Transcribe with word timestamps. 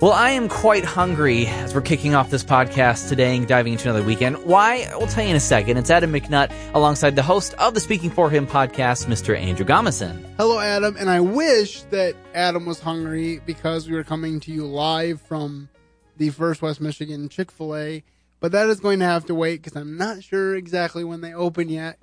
Well, 0.00 0.12
I 0.12 0.30
am 0.30 0.48
quite 0.48 0.82
hungry 0.82 1.46
as 1.46 1.74
we're 1.74 1.82
kicking 1.82 2.14
off 2.14 2.30
this 2.30 2.42
podcast 2.42 3.10
today 3.10 3.36
and 3.36 3.46
diving 3.46 3.74
into 3.74 3.90
another 3.90 4.02
weekend. 4.02 4.38
Why? 4.46 4.88
I'll 4.92 5.06
tell 5.06 5.24
you 5.24 5.28
in 5.28 5.36
a 5.36 5.40
second. 5.40 5.76
It's 5.76 5.90
Adam 5.90 6.10
McNutt 6.10 6.50
alongside 6.72 7.16
the 7.16 7.22
host 7.22 7.52
of 7.58 7.74
the 7.74 7.80
Speaking 7.80 8.08
For 8.08 8.30
Him 8.30 8.46
podcast, 8.46 9.04
Mr. 9.04 9.38
Andrew 9.38 9.66
Gomison. 9.66 10.24
Hello, 10.38 10.58
Adam. 10.58 10.96
And 10.98 11.10
I 11.10 11.20
wish 11.20 11.82
that 11.90 12.14
Adam 12.34 12.64
was 12.64 12.80
hungry 12.80 13.42
because 13.44 13.90
we 13.90 13.94
were 13.94 14.02
coming 14.02 14.40
to 14.40 14.50
you 14.50 14.64
live 14.64 15.20
from 15.20 15.68
the 16.16 16.30
First 16.30 16.62
West 16.62 16.80
Michigan 16.80 17.28
Chick 17.28 17.50
fil 17.50 17.76
A. 17.76 18.02
But 18.40 18.52
that 18.52 18.70
is 18.70 18.80
going 18.80 19.00
to 19.00 19.04
have 19.04 19.26
to 19.26 19.34
wait 19.34 19.62
because 19.62 19.76
I'm 19.76 19.98
not 19.98 20.24
sure 20.24 20.56
exactly 20.56 21.04
when 21.04 21.20
they 21.20 21.34
open 21.34 21.68
yet. 21.68 21.98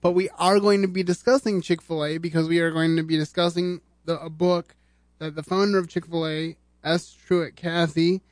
But 0.00 0.12
we 0.12 0.28
are 0.38 0.60
going 0.60 0.82
to 0.82 0.88
be 0.88 1.02
discussing 1.02 1.60
Chick 1.60 1.82
fil 1.82 2.04
A 2.04 2.18
because 2.18 2.46
we 2.46 2.60
are 2.60 2.70
going 2.70 2.94
to 2.98 3.02
be 3.02 3.16
discussing 3.16 3.80
the, 4.04 4.20
a 4.20 4.30
book 4.30 4.76
that 5.18 5.34
the 5.34 5.42
founder 5.42 5.78
of 5.78 5.88
Chick 5.88 6.06
fil 6.06 6.24
A, 6.28 6.56
S. 6.84 7.12
Truett 7.12 7.56
Cathy, 7.56 8.22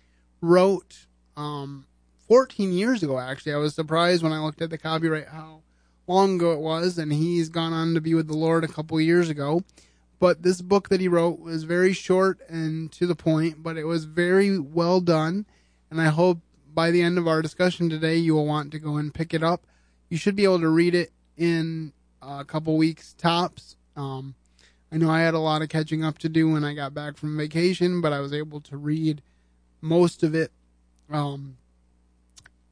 wrote 0.40 1.06
um, 1.36 1.86
14 2.28 2.72
years 2.72 3.02
ago, 3.02 3.18
actually. 3.18 3.54
I 3.54 3.58
was 3.58 3.74
surprised 3.74 4.22
when 4.22 4.32
I 4.32 4.40
looked 4.40 4.62
at 4.62 4.70
the 4.70 4.78
copyright 4.78 5.28
how 5.28 5.62
long 6.06 6.36
ago 6.36 6.52
it 6.52 6.60
was, 6.60 6.98
and 6.98 7.12
he's 7.12 7.48
gone 7.48 7.72
on 7.72 7.94
to 7.94 8.00
be 8.00 8.14
with 8.14 8.26
the 8.26 8.36
Lord 8.36 8.64
a 8.64 8.68
couple 8.68 9.00
years 9.00 9.28
ago. 9.28 9.62
But 10.18 10.42
this 10.42 10.60
book 10.60 10.90
that 10.90 11.00
he 11.00 11.08
wrote 11.08 11.40
was 11.40 11.64
very 11.64 11.92
short 11.92 12.40
and 12.48 12.92
to 12.92 13.06
the 13.06 13.14
point, 13.14 13.62
but 13.62 13.78
it 13.78 13.84
was 13.84 14.04
very 14.04 14.58
well 14.58 15.00
done. 15.00 15.46
And 15.90 16.00
I 16.00 16.08
hope 16.08 16.40
by 16.72 16.90
the 16.90 17.02
end 17.02 17.16
of 17.16 17.26
our 17.26 17.40
discussion 17.40 17.88
today, 17.88 18.16
you 18.16 18.34
will 18.34 18.46
want 18.46 18.70
to 18.72 18.78
go 18.78 18.96
and 18.96 19.14
pick 19.14 19.32
it 19.32 19.42
up. 19.42 19.66
You 20.08 20.18
should 20.18 20.36
be 20.36 20.44
able 20.44 20.60
to 20.60 20.68
read 20.68 20.94
it 20.94 21.10
in 21.36 21.92
a 22.20 22.44
couple 22.44 22.76
weeks 22.76 23.14
tops. 23.14 23.76
Um, 23.96 24.34
I 24.92 24.96
know 24.96 25.10
I 25.10 25.20
had 25.20 25.34
a 25.34 25.38
lot 25.38 25.62
of 25.62 25.68
catching 25.68 26.04
up 26.04 26.18
to 26.18 26.28
do 26.28 26.50
when 26.50 26.64
I 26.64 26.74
got 26.74 26.94
back 26.94 27.16
from 27.16 27.36
vacation, 27.36 28.00
but 28.00 28.12
I 28.12 28.20
was 28.20 28.32
able 28.32 28.60
to 28.62 28.76
read 28.76 29.22
most 29.80 30.22
of 30.22 30.34
it 30.34 30.50
um, 31.10 31.56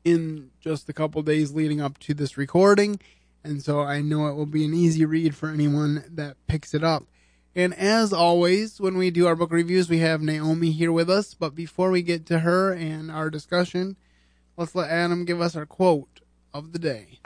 in 0.04 0.50
just 0.60 0.88
a 0.88 0.92
couple 0.92 1.22
days 1.22 1.52
leading 1.52 1.80
up 1.80 1.98
to 1.98 2.14
this 2.14 2.36
recording. 2.36 3.00
And 3.44 3.62
so 3.62 3.80
I 3.80 4.00
know 4.00 4.26
it 4.26 4.34
will 4.34 4.46
be 4.46 4.64
an 4.64 4.74
easy 4.74 5.04
read 5.04 5.36
for 5.36 5.48
anyone 5.48 6.04
that 6.10 6.36
picks 6.48 6.74
it 6.74 6.82
up. 6.82 7.04
And 7.54 7.74
as 7.74 8.12
always, 8.12 8.80
when 8.80 8.98
we 8.98 9.10
do 9.10 9.26
our 9.26 9.34
book 9.36 9.50
reviews, 9.50 9.88
we 9.88 9.98
have 9.98 10.20
Naomi 10.20 10.70
here 10.70 10.92
with 10.92 11.08
us. 11.08 11.34
But 11.34 11.54
before 11.54 11.90
we 11.90 12.02
get 12.02 12.26
to 12.26 12.40
her 12.40 12.72
and 12.72 13.10
our 13.10 13.30
discussion, 13.30 13.96
let's 14.56 14.74
let 14.74 14.90
Adam 14.90 15.24
give 15.24 15.40
us 15.40 15.56
our 15.56 15.66
quote 15.66 16.20
of 16.52 16.72
the 16.72 16.78
day. 16.78 17.20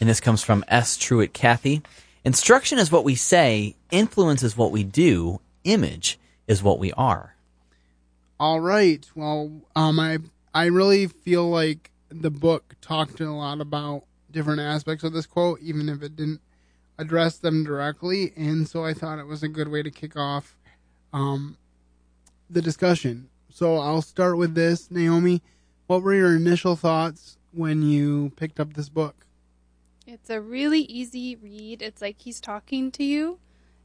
And 0.00 0.08
this 0.08 0.20
comes 0.20 0.42
from 0.42 0.64
S. 0.68 0.96
Truett 0.96 1.32
Cathy. 1.32 1.82
Instruction 2.24 2.78
is 2.78 2.92
what 2.92 3.04
we 3.04 3.14
say, 3.14 3.74
influence 3.90 4.42
is 4.42 4.56
what 4.56 4.70
we 4.70 4.84
do, 4.84 5.40
image 5.64 6.18
is 6.46 6.62
what 6.62 6.78
we 6.78 6.92
are. 6.92 7.34
All 8.38 8.60
right. 8.60 9.04
Well, 9.14 9.50
um, 9.74 9.98
I 9.98 10.18
I 10.54 10.66
really 10.66 11.06
feel 11.06 11.48
like 11.48 11.90
the 12.10 12.30
book 12.30 12.74
talked 12.80 13.20
a 13.20 13.30
lot 13.30 13.60
about 13.60 14.04
different 14.30 14.60
aspects 14.60 15.04
of 15.04 15.12
this 15.12 15.26
quote, 15.26 15.60
even 15.60 15.88
if 15.88 16.02
it 16.02 16.16
didn't 16.16 16.40
address 16.98 17.38
them 17.38 17.64
directly. 17.64 18.32
And 18.36 18.68
so 18.68 18.84
I 18.84 18.94
thought 18.94 19.18
it 19.18 19.26
was 19.26 19.42
a 19.42 19.48
good 19.48 19.68
way 19.68 19.82
to 19.82 19.90
kick 19.90 20.16
off 20.16 20.56
um, 21.12 21.56
the 22.50 22.62
discussion. 22.62 23.28
So 23.50 23.78
I'll 23.78 24.02
start 24.02 24.38
with 24.38 24.54
this, 24.54 24.90
Naomi. 24.90 25.42
What 25.86 26.02
were 26.02 26.14
your 26.14 26.36
initial 26.36 26.76
thoughts 26.76 27.38
when 27.52 27.82
you 27.82 28.32
picked 28.36 28.60
up 28.60 28.74
this 28.74 28.88
book? 28.88 29.26
It's 30.06 30.30
a 30.30 30.40
really 30.40 30.80
easy 30.80 31.36
read. 31.36 31.82
It's 31.82 32.02
like 32.02 32.20
he's 32.20 32.40
talking 32.40 32.90
to 32.92 33.04
you, 33.04 33.38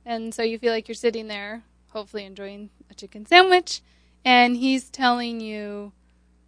and 0.06 0.34
so 0.34 0.44
you 0.44 0.58
feel 0.58 0.74
like 0.74 0.88
you're 0.88 0.96
sitting 0.96 1.28
there, 1.28 1.64
hopefully 1.90 2.26
enjoying 2.26 2.70
a 2.90 2.94
chicken 2.94 3.26
sandwich, 3.26 3.82
and 4.26 4.58
he's 4.58 4.90
telling 4.90 5.40
you 5.40 5.94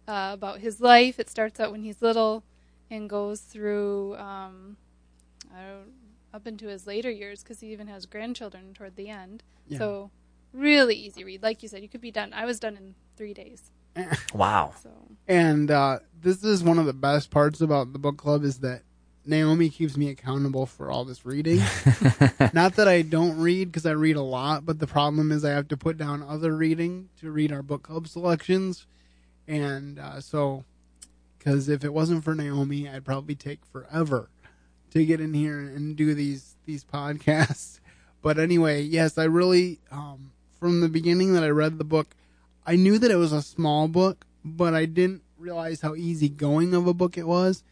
uh, 0.08 0.30
about 0.32 0.58
his 0.58 0.80
life. 0.80 1.18
It 1.18 1.30
starts 1.30 1.60
out 1.60 1.70
when 1.70 1.82
he's 1.82 2.02
little 2.02 2.42
and 2.90 3.08
goes 3.08 3.40
through 3.40 4.16
um, 4.16 4.76
up 6.32 6.46
into 6.46 6.68
his 6.68 6.86
later 6.86 7.10
years 7.10 7.42
because 7.42 7.60
he 7.60 7.72
even 7.72 7.88
has 7.88 8.06
grandchildren 8.06 8.74
toward 8.74 8.96
the 8.96 9.08
end. 9.08 9.42
Yeah. 9.68 9.78
So 9.78 10.10
really 10.52 10.94
easy 10.94 11.24
read. 11.24 11.42
Like 11.42 11.62
you 11.62 11.68
said, 11.68 11.82
you 11.82 11.88
could 11.88 12.00
be 12.00 12.10
done. 12.10 12.32
I 12.32 12.44
was 12.44 12.60
done 12.60 12.76
in 12.76 12.94
three 13.16 13.34
days. 13.34 13.70
wow. 14.34 14.72
So. 14.82 14.90
And 15.28 15.70
uh, 15.70 16.00
this 16.20 16.44
is 16.44 16.62
one 16.62 16.78
of 16.78 16.86
the 16.86 16.92
best 16.92 17.30
parts 17.30 17.60
about 17.60 17.92
the 17.92 17.98
book 17.98 18.16
club 18.16 18.44
is 18.44 18.58
that 18.60 18.82
Naomi 19.26 19.68
keeps 19.68 19.96
me 19.96 20.08
accountable 20.08 20.66
for 20.66 20.90
all 20.90 21.04
this 21.04 21.26
reading. 21.26 21.58
Not 22.52 22.76
that 22.76 22.88
I 22.88 23.02
don't 23.02 23.38
read 23.38 23.70
because 23.70 23.86
I 23.86 23.92
read 23.92 24.16
a 24.16 24.22
lot, 24.22 24.64
but 24.64 24.78
the 24.78 24.86
problem 24.86 25.30
is 25.30 25.44
I 25.44 25.50
have 25.50 25.68
to 25.68 25.76
put 25.76 25.98
down 25.98 26.22
other 26.22 26.56
reading 26.56 27.10
to 27.20 27.30
read 27.30 27.52
our 27.52 27.62
book 27.62 27.82
club 27.82 28.08
selections. 28.08 28.86
And 29.46 29.98
uh, 29.98 30.20
so, 30.20 30.64
because 31.38 31.68
if 31.68 31.84
it 31.84 31.92
wasn't 31.92 32.24
for 32.24 32.34
Naomi, 32.34 32.88
I'd 32.88 33.04
probably 33.04 33.34
take 33.34 33.64
forever 33.66 34.30
to 34.92 35.04
get 35.04 35.20
in 35.20 35.34
here 35.34 35.58
and 35.58 35.96
do 35.96 36.14
these 36.14 36.56
these 36.66 36.84
podcasts. 36.84 37.78
But 38.22 38.38
anyway, 38.38 38.82
yes, 38.82 39.16
I 39.16 39.24
really 39.24 39.80
um, 39.90 40.32
from 40.58 40.82
the 40.82 40.90
beginning 40.90 41.32
that 41.32 41.42
I 41.42 41.48
read 41.48 41.78
the 41.78 41.84
book, 41.84 42.14
I 42.66 42.76
knew 42.76 42.98
that 42.98 43.10
it 43.10 43.16
was 43.16 43.32
a 43.32 43.40
small 43.40 43.88
book, 43.88 44.26
but 44.44 44.74
I 44.74 44.84
didn't 44.84 45.22
realize 45.38 45.80
how 45.80 45.94
easy 45.94 46.28
going 46.28 46.74
of 46.74 46.86
a 46.86 46.92
book 46.92 47.16
it 47.16 47.26
was. 47.26 47.64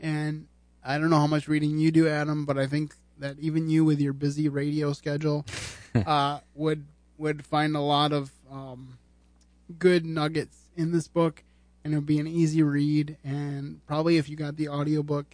And 0.00 0.46
I 0.84 0.98
don't 0.98 1.10
know 1.10 1.18
how 1.18 1.26
much 1.26 1.48
reading 1.48 1.78
you 1.78 1.90
do, 1.90 2.08
Adam, 2.08 2.44
but 2.44 2.58
I 2.58 2.66
think 2.66 2.94
that 3.18 3.38
even 3.38 3.68
you, 3.68 3.84
with 3.84 4.00
your 4.00 4.12
busy 4.12 4.48
radio 4.48 4.92
schedule, 4.92 5.44
uh, 6.06 6.40
would 6.54 6.86
would 7.18 7.44
find 7.44 7.76
a 7.76 7.80
lot 7.80 8.12
of 8.12 8.30
um, 8.50 8.98
good 9.78 10.06
nuggets 10.06 10.56
in 10.76 10.92
this 10.92 11.06
book, 11.06 11.42
and 11.84 11.92
it 11.92 11.96
would 11.98 12.06
be 12.06 12.18
an 12.18 12.26
easy 12.26 12.62
read. 12.62 13.16
And 13.22 13.84
probably 13.86 14.16
if 14.16 14.28
you 14.28 14.36
got 14.36 14.56
the 14.56 14.68
audiobook, 14.68 15.26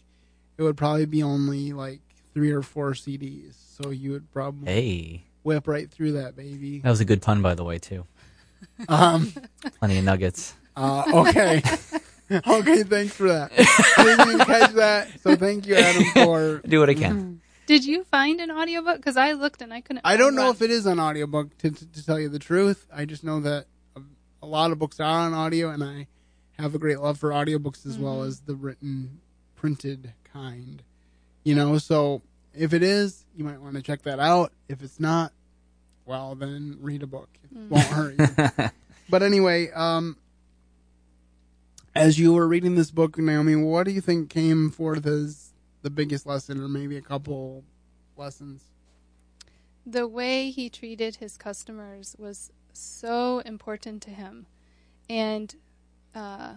it 0.58 0.62
would 0.62 0.76
probably 0.76 1.06
be 1.06 1.22
only 1.22 1.72
like 1.72 2.00
three 2.34 2.50
or 2.50 2.62
four 2.62 2.92
CDs, 2.92 3.54
so 3.80 3.90
you 3.90 4.12
would 4.12 4.32
probably 4.32 4.72
hey 4.72 5.22
whip 5.46 5.68
right 5.68 5.88
through 5.90 6.12
that 6.12 6.36
baby. 6.36 6.80
That 6.80 6.90
was 6.90 7.00
a 7.00 7.04
good 7.04 7.22
pun, 7.22 7.40
by 7.40 7.54
the 7.54 7.64
way, 7.64 7.78
too. 7.78 8.04
Um, 8.88 9.32
plenty 9.78 9.98
of 9.98 10.04
nuggets. 10.04 10.54
Uh, 10.74 11.04
okay. 11.12 11.62
okay, 12.47 12.82
thanks 12.82 13.14
for 13.14 13.28
that. 13.28 13.53
I 13.97 14.16
didn't 14.16 14.47
catch 14.47 14.72
that, 14.72 15.20
so 15.20 15.37
thank 15.37 15.66
you, 15.66 15.76
Adam, 15.76 16.04
for 16.12 16.59
do 16.69 16.81
what 16.81 16.91
I 16.91 16.94
can. 16.94 17.41
Did 17.66 17.84
you 17.84 18.04
find 18.04 18.41
an 18.41 18.50
audiobook? 18.50 18.97
Because 18.97 19.16
I 19.16 19.32
looked 19.32 19.62
and 19.62 19.72
I 19.72 19.81
couldn't. 19.81 20.03
I 20.04 20.16
don't 20.16 20.34
know 20.34 20.50
if 20.50 20.62
it 20.62 20.70
is 20.70 20.87
an 20.87 20.98
audiobook. 20.98 21.56
To, 21.59 21.70
to, 21.70 21.87
to 21.87 22.06
tell 22.06 22.19
you 22.19 22.28
the 22.28 22.38
truth, 22.38 22.87
I 22.92 23.04
just 23.04 23.25
know 23.25 23.41
that 23.41 23.66
a, 23.97 24.00
a, 24.42 24.47
lot 24.47 24.70
of 24.70 24.78
books 24.78 24.98
are 25.00 25.04
on 25.20 25.34
audio, 25.34 25.70
and 25.70 25.82
I 25.82 26.06
have 26.59 26.75
a 26.75 26.78
great 26.78 27.00
love 27.00 27.19
for 27.19 27.31
audiobooks 27.31 27.87
as 27.87 27.94
mm-hmm. 27.94 28.04
well 28.04 28.22
as 28.22 28.41
the 28.41 28.54
written, 28.54 29.20
printed 29.54 30.12
kind. 30.32 30.82
You 31.44 31.54
know, 31.54 31.78
so 31.78 32.22
if 32.54 32.72
it 32.72 32.82
is, 32.82 33.25
you 33.37 33.44
might 33.44 33.60
want 33.60 33.75
to 33.76 33.82
check 33.82 34.03
that 34.03 34.19
out. 34.19 34.53
If 34.69 34.82
it's 34.82 34.98
not, 34.98 35.32
well, 36.06 36.34
then 36.34 36.78
read 36.81 37.03
a 37.03 37.06
book. 37.06 37.28
It 37.44 37.56
mm. 37.56 37.69
won't 37.69 37.87
hurt 37.87 38.58
you. 38.58 38.70
but 39.08 39.22
anyway, 39.22 39.70
um, 39.72 40.16
as 41.96 42.18
you 42.18 42.34
were 42.34 42.46
reading 42.46 42.74
this 42.74 42.90
book, 42.90 43.16
Naomi, 43.16 43.56
what 43.56 43.84
do 43.84 43.90
you 43.90 44.02
think 44.02 44.28
came 44.28 44.70
forth 44.70 45.06
as 45.06 45.52
the 45.82 45.90
biggest 45.90 46.26
lesson, 46.26 46.60
or 46.62 46.68
maybe 46.68 46.96
a 46.96 47.02
couple 47.02 47.64
lessons? 48.16 48.62
The 49.86 50.06
way 50.06 50.50
he 50.50 50.68
treated 50.68 51.16
his 51.16 51.36
customers 51.38 52.14
was 52.18 52.52
so 52.72 53.38
important 53.40 54.02
to 54.02 54.10
him, 54.10 54.46
and 55.08 55.54
uh, 56.14 56.54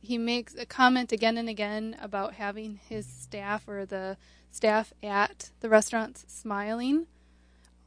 he 0.00 0.16
makes 0.16 0.54
a 0.54 0.64
comment 0.64 1.10
again 1.10 1.36
and 1.36 1.48
again 1.48 1.96
about 2.00 2.34
having 2.34 2.78
his 2.88 3.06
staff 3.06 3.66
or 3.66 3.84
the 3.84 4.16
staff 4.52 4.92
at 5.02 5.50
the 5.60 5.68
restaurants 5.68 6.24
smiling. 6.28 7.06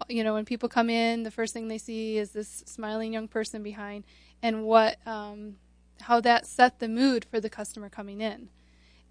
You 0.10 0.24
know, 0.24 0.34
when 0.34 0.46
people 0.46 0.68
come 0.68 0.90
in, 0.90 1.24
the 1.24 1.32
first 1.32 1.54
thing 1.54 1.68
they 1.68 1.78
see 1.78 2.18
is 2.18 2.32
this 2.32 2.64
smiling 2.66 3.14
young 3.14 3.30
person 3.30 3.64
behind, 3.64 4.04
and 4.42 4.64
what 4.64 4.98
um, 5.06 5.56
how 6.02 6.22
that 6.22 6.46
set 6.46 6.80
the 6.80 6.88
mood 6.88 7.26
for 7.26 7.40
the 7.40 7.50
customer 7.50 7.90
coming 7.90 8.22
in. 8.22 8.50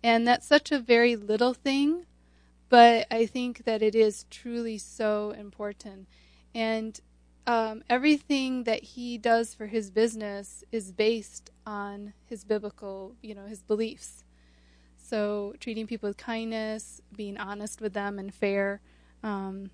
And 0.03 0.27
that's 0.27 0.47
such 0.47 0.73
a 0.73 0.79
very 0.79 1.17
little 1.17 1.55
thing, 1.55 2.07
but 2.69 3.07
I 3.11 3.27
think 3.27 3.65
that 3.65 3.83
it 3.83 3.95
is 3.95 4.25
truly 4.31 4.79
so 4.79 5.33
important. 5.33 6.07
And 6.55 6.99
um, 7.47 7.83
everything 7.89 8.65
that 8.65 8.83
he 8.83 9.19
does 9.19 9.55
for 9.55 9.67
his 9.67 9.91
business 9.91 10.65
is 10.73 10.93
based 10.93 11.51
on 11.67 12.13
his 12.27 12.45
biblical, 12.45 13.17
you 13.23 13.35
know, 13.35 13.47
his 13.47 13.63
beliefs. 13.63 14.25
So 14.97 15.55
treating 15.59 15.87
people 15.87 16.09
with 16.09 16.17
kindness, 16.17 17.01
being 17.15 17.37
honest 17.37 17.81
with 17.81 17.93
them 17.93 18.19
and 18.19 18.33
fair. 18.33 18.81
Um, 19.23 19.71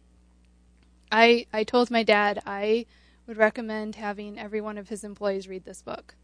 I 1.12 1.46
I 1.52 1.64
told 1.64 1.90
my 1.90 2.02
dad 2.02 2.42
I 2.46 2.86
would 3.26 3.36
recommend 3.36 3.96
having 3.96 4.38
every 4.38 4.60
one 4.60 4.78
of 4.78 4.88
his 4.88 5.04
employees 5.04 5.48
read 5.48 5.64
this 5.64 5.82
book 5.82 6.14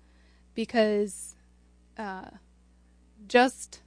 because 0.55 1.35
uh, 1.97 2.31
just 3.27 3.81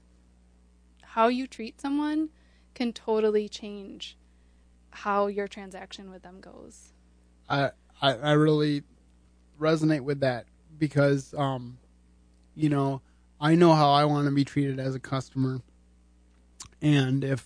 how 1.02 1.28
you 1.28 1.48
treat 1.48 1.80
someone 1.80 2.30
can 2.74 2.92
totally 2.92 3.48
change 3.48 4.18
how 4.92 5.28
your 5.28 5.48
transaction 5.48 6.10
with 6.10 6.24
them 6.24 6.40
goes. 6.40 6.94
I, 7.50 7.72
I, 8.02 8.14
I 8.14 8.32
really 8.34 8.84
resonate 9.60 10.02
with 10.02 10.20
that 10.22 10.46
because 10.78 11.34
um, 11.38 11.78
you 12.56 12.70
know 12.70 13.02
I 13.40 13.56
know 13.56 13.74
how 13.74 13.92
I 13.92 14.06
want 14.06 14.26
to 14.28 14.32
be 14.34 14.46
treated 14.46 14.80
as 14.80 14.96
a 14.96 15.00
customer, 15.00 15.62
and 16.82 17.24
if 17.24 17.46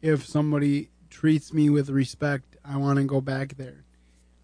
if 0.00 0.26
somebody 0.26 0.90
treats 1.10 1.52
me 1.52 1.70
with 1.70 1.90
respect, 1.90 2.56
I 2.64 2.76
want 2.76 2.98
to 2.98 3.04
go 3.04 3.20
back 3.20 3.56
there. 3.56 3.84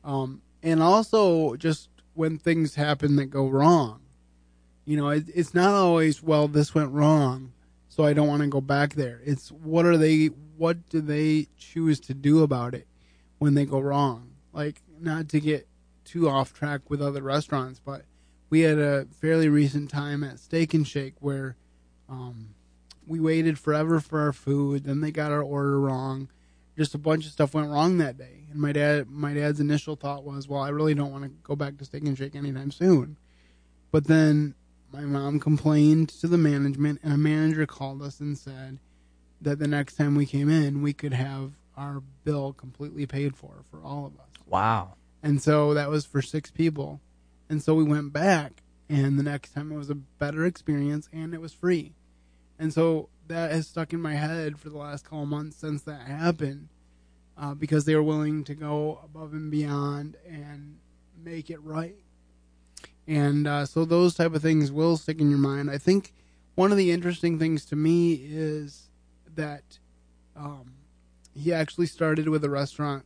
Um, 0.02 0.42
and 0.62 0.82
also 0.82 1.56
just 1.56 1.88
when 2.14 2.38
things 2.38 2.74
happen 2.74 3.16
that 3.16 3.26
go 3.26 3.48
wrong, 3.48 4.00
you 4.84 4.96
know, 4.96 5.08
it, 5.08 5.24
it's 5.34 5.54
not 5.54 5.74
always 5.74 6.22
well 6.22 6.48
this 6.48 6.74
went 6.74 6.92
wrong, 6.92 7.52
so 7.88 8.04
I 8.04 8.12
don't 8.12 8.28
want 8.28 8.42
to 8.42 8.48
go 8.48 8.60
back 8.60 8.94
there. 8.94 9.20
It's 9.24 9.50
what 9.50 9.86
are 9.86 9.96
they? 9.96 10.26
What 10.56 10.88
do 10.88 11.00
they 11.00 11.48
choose 11.56 12.00
to 12.00 12.14
do 12.14 12.42
about 12.42 12.74
it 12.74 12.86
when 13.38 13.54
they 13.54 13.64
go 13.64 13.80
wrong? 13.80 14.30
Like 14.52 14.82
not 15.00 15.28
to 15.30 15.40
get 15.40 15.66
too 16.04 16.28
off 16.28 16.52
track 16.52 16.88
with 16.88 17.02
other 17.02 17.22
restaurants, 17.22 17.80
but 17.80 18.02
we 18.50 18.60
had 18.60 18.78
a 18.78 19.06
fairly 19.06 19.48
recent 19.48 19.90
time 19.90 20.22
at 20.22 20.38
Steak 20.38 20.74
and 20.74 20.86
Shake 20.86 21.14
where 21.20 21.56
um, 22.08 22.54
we 23.06 23.18
waited 23.20 23.58
forever 23.58 24.00
for 24.00 24.20
our 24.20 24.32
food. 24.32 24.84
Then 24.84 25.00
they 25.00 25.10
got 25.10 25.32
our 25.32 25.42
order 25.42 25.80
wrong. 25.80 26.28
Just 26.76 26.94
a 26.94 26.98
bunch 26.98 27.26
of 27.26 27.32
stuff 27.32 27.54
went 27.54 27.70
wrong 27.70 27.98
that 27.98 28.18
day. 28.18 28.46
And 28.50 28.60
my 28.60 28.72
dad, 28.72 29.08
my 29.08 29.34
dad's 29.34 29.60
initial 29.60 29.96
thought 29.96 30.24
was, 30.24 30.48
"Well, 30.48 30.60
I 30.60 30.70
really 30.70 30.94
don't 30.94 31.12
want 31.12 31.24
to 31.24 31.30
go 31.42 31.54
back 31.54 31.78
to 31.78 31.84
Steak 31.84 32.04
and 32.04 32.18
Shake 32.18 32.34
anytime 32.34 32.70
soon." 32.70 33.16
But 33.90 34.06
then 34.06 34.54
my 34.92 35.02
mom 35.02 35.40
complained 35.40 36.08
to 36.08 36.26
the 36.26 36.38
management, 36.38 37.00
and 37.02 37.12
a 37.12 37.18
manager 37.18 37.66
called 37.66 38.02
us 38.02 38.20
and 38.20 38.36
said 38.36 38.80
that 39.40 39.58
the 39.58 39.68
next 39.68 39.94
time 39.94 40.14
we 40.14 40.26
came 40.26 40.48
in, 40.48 40.82
we 40.82 40.92
could 40.92 41.12
have 41.12 41.52
our 41.76 42.02
bill 42.24 42.52
completely 42.52 43.06
paid 43.06 43.36
for 43.36 43.64
for 43.70 43.82
all 43.82 44.06
of 44.06 44.18
us. 44.18 44.28
Wow. 44.46 44.94
And 45.22 45.40
so 45.42 45.74
that 45.74 45.90
was 45.90 46.04
for 46.04 46.22
six 46.22 46.50
people. 46.50 47.00
And 47.48 47.62
so 47.62 47.74
we 47.74 47.84
went 47.84 48.12
back, 48.12 48.62
and 48.88 49.18
the 49.18 49.22
next 49.22 49.50
time 49.50 49.70
it 49.72 49.76
was 49.76 49.90
a 49.90 49.94
better 49.94 50.44
experience, 50.44 51.08
and 51.12 51.34
it 51.34 51.40
was 51.40 51.52
free. 51.52 51.94
And 52.58 52.72
so 52.72 53.08
that 53.28 53.52
has 53.52 53.66
stuck 53.68 53.92
in 53.92 54.00
my 54.00 54.14
head 54.14 54.58
for 54.58 54.68
the 54.68 54.78
last 54.78 55.04
couple 55.04 55.26
months 55.26 55.56
since 55.56 55.82
that 55.82 56.06
happened, 56.06 56.68
uh, 57.38 57.54
because 57.54 57.84
they 57.84 57.94
were 57.94 58.02
willing 58.02 58.44
to 58.44 58.54
go 58.54 59.00
above 59.04 59.32
and 59.32 59.50
beyond 59.50 60.16
and 60.28 60.78
make 61.22 61.50
it 61.50 61.62
right. 61.62 61.96
And 63.06 63.46
uh, 63.46 63.66
so 63.66 63.84
those 63.84 64.14
type 64.14 64.34
of 64.34 64.42
things 64.42 64.72
will 64.72 64.96
stick 64.96 65.20
in 65.20 65.30
your 65.30 65.38
mind. 65.38 65.70
I 65.70 65.78
think 65.78 66.12
one 66.54 66.70
of 66.70 66.78
the 66.78 66.90
interesting 66.90 67.38
things 67.38 67.64
to 67.66 67.76
me 67.76 68.14
is 68.14 68.88
that 69.34 69.78
um, 70.36 70.74
he 71.34 71.52
actually 71.52 71.86
started 71.86 72.28
with 72.28 72.44
a 72.44 72.50
restaurant 72.50 73.04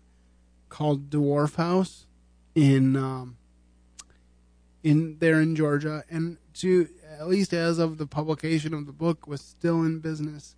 called 0.68 1.10
Dwarf 1.10 1.56
House 1.56 2.06
in 2.54 2.96
um, 2.96 3.36
in 4.82 5.18
there 5.18 5.40
in 5.40 5.56
Georgia, 5.56 6.04
and 6.10 6.38
to 6.54 6.88
at 7.18 7.28
least 7.28 7.52
as 7.52 7.78
of 7.78 7.98
the 7.98 8.06
publication 8.06 8.74
of 8.74 8.86
the 8.86 8.92
book, 8.92 9.26
was 9.26 9.40
still 9.40 9.82
in 9.82 10.00
business 10.00 10.56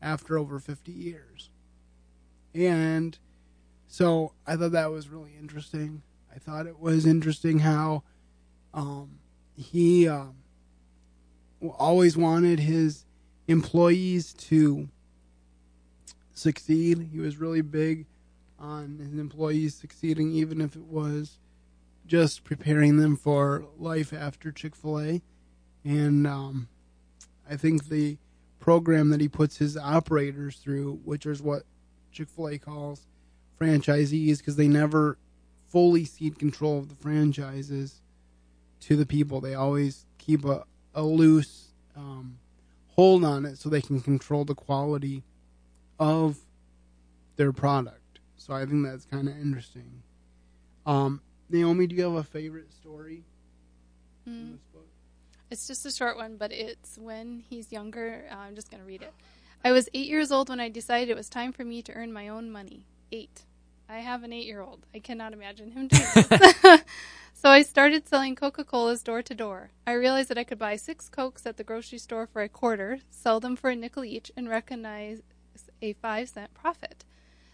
after 0.00 0.38
over 0.38 0.58
fifty 0.58 0.92
years. 0.92 1.50
And 2.54 3.18
so 3.86 4.32
I 4.46 4.56
thought 4.56 4.72
that 4.72 4.90
was 4.90 5.08
really 5.08 5.34
interesting. 5.38 6.02
I 6.34 6.38
thought 6.38 6.66
it 6.66 6.78
was 6.78 7.06
interesting 7.06 7.60
how 7.60 8.04
um, 8.74 9.18
he 9.56 10.08
um, 10.08 10.36
always 11.78 12.16
wanted 12.16 12.60
his 12.60 13.04
employees 13.48 14.32
to 14.34 14.88
succeed. 16.32 17.08
He 17.12 17.18
was 17.18 17.38
really 17.38 17.62
big 17.62 18.06
on 18.58 18.98
his 18.98 19.18
employees 19.18 19.74
succeeding, 19.74 20.32
even 20.32 20.60
if 20.60 20.76
it 20.76 20.84
was 20.84 21.38
just 22.06 22.44
preparing 22.44 22.96
them 22.96 23.16
for 23.16 23.64
life 23.78 24.12
after 24.12 24.52
Chick 24.52 24.76
fil 24.76 25.00
A. 25.00 25.22
And 25.84 26.26
um, 26.26 26.68
I 27.48 27.56
think 27.56 27.88
the 27.88 28.18
program 28.60 29.10
that 29.10 29.20
he 29.20 29.28
puts 29.28 29.56
his 29.56 29.76
operators 29.76 30.56
through, 30.56 31.00
which 31.04 31.26
is 31.26 31.40
what 31.40 31.62
Chick 32.12 32.28
fil 32.28 32.48
A 32.48 32.58
calls 32.58 33.06
franchisees, 33.60 34.38
because 34.38 34.56
they 34.56 34.68
never 34.68 35.18
fully 35.68 36.04
cede 36.04 36.38
control 36.38 36.78
of 36.78 36.88
the 36.88 36.94
franchises 36.94 38.00
to 38.80 38.96
the 38.96 39.06
people. 39.06 39.40
They 39.40 39.54
always 39.54 40.06
keep 40.18 40.44
a, 40.44 40.64
a 40.94 41.02
loose 41.02 41.68
um, 41.96 42.38
hold 42.98 43.24
on 43.24 43.44
it 43.44 43.58
so 43.58 43.68
they 43.68 43.80
can 43.80 44.00
control 44.00 44.44
the 44.44 44.54
quality 44.54 45.22
of 45.98 46.38
their 47.36 47.52
product. 47.52 48.20
So 48.36 48.54
I 48.54 48.66
think 48.66 48.84
that's 48.84 49.04
kind 49.04 49.28
of 49.28 49.36
interesting. 49.36 50.02
Um, 50.86 51.20
Naomi, 51.50 51.86
do 51.86 51.94
you 51.94 52.02
have 52.02 52.14
a 52.14 52.24
favorite 52.24 52.72
story 52.72 53.24
in 54.26 54.32
Mm. 54.32 54.58
It's 55.50 55.66
just 55.66 55.86
a 55.86 55.90
short 55.90 56.16
one, 56.16 56.36
but 56.36 56.52
it's 56.52 56.98
when 56.98 57.42
he's 57.48 57.72
younger. 57.72 58.24
Uh, 58.30 58.36
I'm 58.36 58.54
just 58.54 58.70
going 58.70 58.82
to 58.82 58.86
read 58.86 59.02
it. 59.02 59.12
I 59.64 59.72
was 59.72 59.88
eight 59.94 60.06
years 60.06 60.30
old 60.30 60.48
when 60.48 60.60
I 60.60 60.68
decided 60.68 61.08
it 61.08 61.16
was 61.16 61.28
time 61.28 61.52
for 61.52 61.64
me 61.64 61.82
to 61.82 61.92
earn 61.94 62.12
my 62.12 62.28
own 62.28 62.50
money. 62.50 62.86
Eight. 63.10 63.42
I 63.88 64.00
have 64.00 64.22
an 64.22 64.32
eight 64.32 64.46
year 64.46 64.60
old. 64.60 64.86
I 64.94 64.98
cannot 64.98 65.32
imagine 65.32 65.72
him 65.72 65.88
doing 65.88 66.04
this. 66.14 66.60
so 67.32 67.48
I 67.48 67.62
started 67.62 68.06
selling 68.06 68.36
Coca 68.36 68.62
Cola's 68.62 69.02
door 69.02 69.22
to 69.22 69.34
door. 69.34 69.70
I 69.86 69.92
realized 69.92 70.28
that 70.28 70.38
I 70.38 70.44
could 70.44 70.58
buy 70.58 70.76
six 70.76 71.08
Cokes 71.08 71.46
at 71.46 71.56
the 71.56 71.64
grocery 71.64 71.98
store 71.98 72.26
for 72.26 72.42
a 72.42 72.48
quarter, 72.48 73.00
sell 73.10 73.40
them 73.40 73.56
for 73.56 73.70
a 73.70 73.76
nickel 73.76 74.04
each, 74.04 74.30
and 74.36 74.48
recognize 74.48 75.22
a 75.80 75.94
five 75.94 76.28
cent 76.28 76.52
profit. 76.54 77.04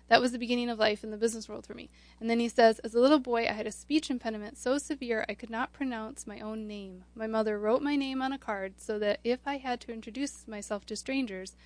That 0.08 0.20
was 0.20 0.32
the 0.32 0.38
beginning 0.38 0.68
of 0.68 0.78
life 0.78 1.02
in 1.02 1.10
the 1.10 1.16
business 1.16 1.48
world 1.48 1.66
for 1.66 1.74
me. 1.74 1.88
And 2.20 2.28
then 2.28 2.38
he 2.38 2.48
says, 2.48 2.78
As 2.80 2.94
a 2.94 3.00
little 3.00 3.18
boy, 3.18 3.46
I 3.46 3.52
had 3.52 3.66
a 3.66 3.72
speech 3.72 4.10
impediment 4.10 4.58
so 4.58 4.76
severe 4.76 5.24
I 5.28 5.34
could 5.34 5.50
not 5.50 5.72
pronounce 5.72 6.26
my 6.26 6.40
own 6.40 6.66
name. 6.66 7.04
My 7.14 7.26
mother 7.26 7.58
wrote 7.58 7.82
my 7.82 7.96
name 7.96 8.20
on 8.20 8.32
a 8.32 8.38
card 8.38 8.74
so 8.76 8.98
that 8.98 9.20
if 9.24 9.40
I 9.46 9.56
had 9.56 9.80
to 9.82 9.92
introduce 9.92 10.46
myself 10.46 10.84
to 10.86 10.96
strangers, 10.96 11.56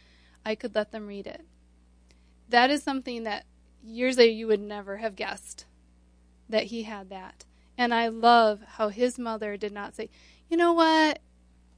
I 0.47 0.55
could 0.55 0.75
let 0.75 0.93
them 0.93 1.09
read 1.09 1.27
it. 1.27 1.45
That 2.49 2.71
is 2.71 2.83
something 2.83 3.25
that 3.25 3.45
years 3.83 4.19
later 4.19 4.33
you 4.33 4.47
would 4.47 4.61
never 4.61 4.99
have 4.99 5.17
guessed 5.17 5.67
that 6.49 6.65
he 6.65 6.85
had 6.85 7.11
that. 7.11 7.45
And 7.77 7.93
I 7.93 8.09
love 8.09 8.61
how 8.77 8.89
his 8.89 9.19
mother 9.19 9.57
did 9.57 9.73
not 9.73 9.95
say, 9.95 10.11
You 10.49 10.57
know 10.57 10.73
what? 10.73 11.21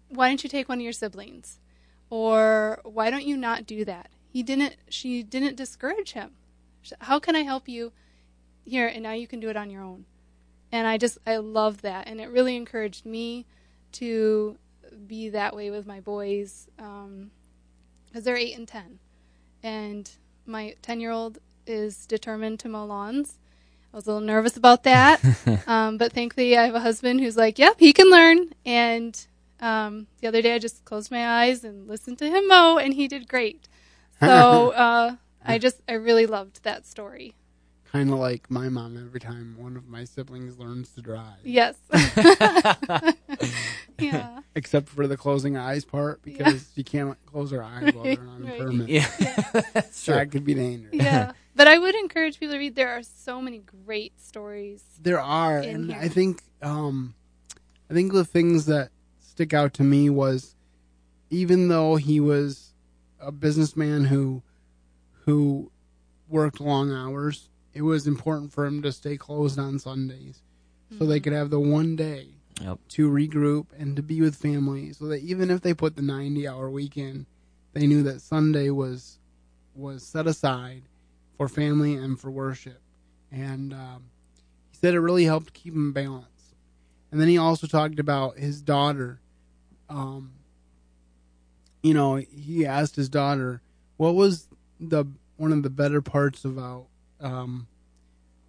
Why 0.08 0.28
don't 0.28 0.42
you 0.42 0.50
take 0.50 0.68
one 0.68 0.78
of 0.78 0.84
your 0.84 0.92
siblings? 0.92 1.58
Or 2.10 2.80
why 2.84 3.10
don't 3.10 3.26
you 3.26 3.36
not 3.36 3.66
do 3.66 3.84
that? 3.84 4.10
He 4.28 4.42
didn't, 4.42 4.76
she 4.88 5.22
didn't 5.22 5.56
discourage 5.56 6.12
him. 6.12 6.32
How 7.00 7.18
can 7.18 7.36
I 7.36 7.42
help 7.42 7.68
you 7.68 7.92
here? 8.64 8.86
And 8.86 9.02
now 9.02 9.12
you 9.12 9.26
can 9.26 9.40
do 9.40 9.48
it 9.48 9.56
on 9.56 9.70
your 9.70 9.82
own. 9.82 10.04
And 10.72 10.86
I 10.86 10.98
just, 10.98 11.18
I 11.26 11.36
love 11.36 11.82
that. 11.82 12.06
And 12.06 12.20
it 12.20 12.28
really 12.28 12.56
encouraged 12.56 13.04
me 13.04 13.46
to 13.92 14.56
be 15.06 15.28
that 15.30 15.54
way 15.54 15.70
with 15.70 15.86
my 15.86 16.00
boys 16.00 16.68
because 16.76 18.24
they're 18.24 18.36
8 18.36 18.56
and 18.56 18.68
10. 18.68 18.98
And 19.62 20.10
my 20.46 20.74
10 20.82 21.00
year 21.00 21.10
old 21.10 21.38
is 21.66 22.06
determined 22.06 22.60
to 22.60 22.68
mow 22.68 22.84
lawns. 22.84 23.38
I 23.92 23.96
was 23.96 24.06
a 24.06 24.12
little 24.12 24.26
nervous 24.26 24.56
about 24.56 24.84
that. 24.84 25.20
um, 25.66 25.98
but 25.98 26.12
thankfully, 26.12 26.56
I 26.56 26.66
have 26.66 26.74
a 26.74 26.80
husband 26.80 27.20
who's 27.20 27.36
like, 27.36 27.58
yep, 27.58 27.76
he 27.78 27.92
can 27.92 28.08
learn. 28.08 28.52
And 28.64 29.18
um, 29.60 30.06
the 30.20 30.28
other 30.28 30.42
day, 30.42 30.54
I 30.54 30.58
just 30.58 30.84
closed 30.84 31.10
my 31.10 31.42
eyes 31.42 31.64
and 31.64 31.88
listened 31.88 32.18
to 32.18 32.28
him 32.28 32.46
mow, 32.46 32.78
and 32.78 32.94
he 32.94 33.08
did 33.08 33.28
great. 33.28 33.68
So 34.20 34.70
uh, 34.74 35.16
I 35.44 35.58
just, 35.58 35.80
I 35.88 35.92
really 35.94 36.26
loved 36.26 36.62
that 36.64 36.86
story. 36.86 37.34
Kind 37.90 38.10
of 38.10 38.18
like 38.20 38.48
my 38.50 38.68
mom 38.68 38.96
every 38.96 39.18
time 39.18 39.56
one 39.58 39.76
of 39.76 39.88
my 39.88 40.04
siblings 40.04 40.58
learns 40.58 40.90
to 40.92 41.02
drive. 41.02 41.38
Yes. 41.42 41.76
yeah. 43.98 44.40
Except 44.54 44.88
for 44.88 45.06
the 45.06 45.16
closing 45.16 45.56
eyes 45.56 45.84
part 45.84 46.22
because 46.22 46.70
you 46.76 46.84
can't 46.84 47.16
close 47.26 47.50
her 47.50 47.62
eyes 47.62 47.92
while 47.92 48.04
they're 48.04 48.20
on 48.20 48.44
Right. 48.46 48.60
a 48.60 48.64
permit. 48.64 48.88
Yeah. 48.88 49.10
That's 49.72 50.04
true. 50.04 50.14
That 50.14 50.30
could 50.30 50.44
be 50.44 50.54
dangerous. 50.54 50.94
Yeah. 50.94 51.32
But 51.56 51.66
I 51.68 51.78
would 51.78 51.94
encourage 51.96 52.38
people 52.38 52.54
to 52.54 52.58
read. 52.58 52.76
There 52.76 52.90
are 52.96 53.02
so 53.02 53.40
many 53.42 53.58
great 53.84 54.20
stories. 54.20 54.84
There 55.00 55.20
are, 55.20 55.58
in 55.58 55.74
and 55.74 55.92
here. 55.92 56.00
I 56.00 56.08
think, 56.08 56.42
um, 56.62 57.14
I 57.90 57.94
think 57.94 58.12
the 58.12 58.24
things 58.24 58.66
that 58.66 58.90
stick 59.18 59.52
out 59.52 59.74
to 59.74 59.82
me 59.82 60.08
was, 60.10 60.54
even 61.28 61.68
though 61.68 61.96
he 61.96 62.20
was 62.20 62.72
a 63.20 63.32
businessman 63.32 64.04
who, 64.06 64.42
who 65.24 65.70
worked 66.28 66.60
long 66.60 66.92
hours, 66.92 67.48
it 67.74 67.82
was 67.82 68.06
important 68.06 68.52
for 68.52 68.64
him 68.66 68.82
to 68.82 68.92
stay 68.92 69.16
closed 69.16 69.58
on 69.58 69.78
Sundays, 69.78 70.42
so 70.98 71.06
they 71.06 71.20
could 71.20 71.32
have 71.32 71.50
the 71.50 71.60
one 71.60 71.96
day 71.96 72.28
Yep. 72.60 72.78
to 72.88 73.08
regroup 73.10 73.66
and 73.78 73.96
to 73.96 74.02
be 74.02 74.20
with 74.20 74.34
family, 74.36 74.92
so 74.92 75.06
that 75.06 75.22
even 75.22 75.50
if 75.50 75.62
they 75.62 75.72
put 75.72 75.96
the 75.96 76.02
ninety-hour 76.02 76.68
week 76.70 76.96
in, 76.98 77.24
they 77.72 77.86
knew 77.86 78.02
that 78.02 78.20
Sunday 78.20 78.68
was 78.70 79.18
was 79.74 80.02
set 80.02 80.26
aside 80.26 80.82
for 81.36 81.48
family 81.48 81.94
and 81.94 82.20
for 82.20 82.30
worship, 82.30 82.80
and 83.32 83.72
um, 83.72 84.10
he 84.70 84.76
said 84.76 84.92
it 84.94 85.00
really 85.00 85.24
helped 85.24 85.54
keep 85.54 85.72
him 85.72 85.92
balanced. 85.92 86.26
And 87.10 87.20
then 87.20 87.28
he 87.28 87.38
also 87.38 87.66
talked 87.66 87.98
about 87.98 88.36
his 88.38 88.60
daughter. 88.60 89.20
Um, 89.88 90.32
you 91.82 91.94
know, 91.94 92.16
he 92.16 92.66
asked 92.66 92.94
his 92.96 93.08
daughter, 93.08 93.62
"What 93.96 94.14
was 94.14 94.48
the 94.80 95.04
one 95.36 95.52
of 95.52 95.62
the 95.62 95.70
better 95.70 96.00
parts 96.00 96.44
about 96.44 96.86
um, 97.20 97.68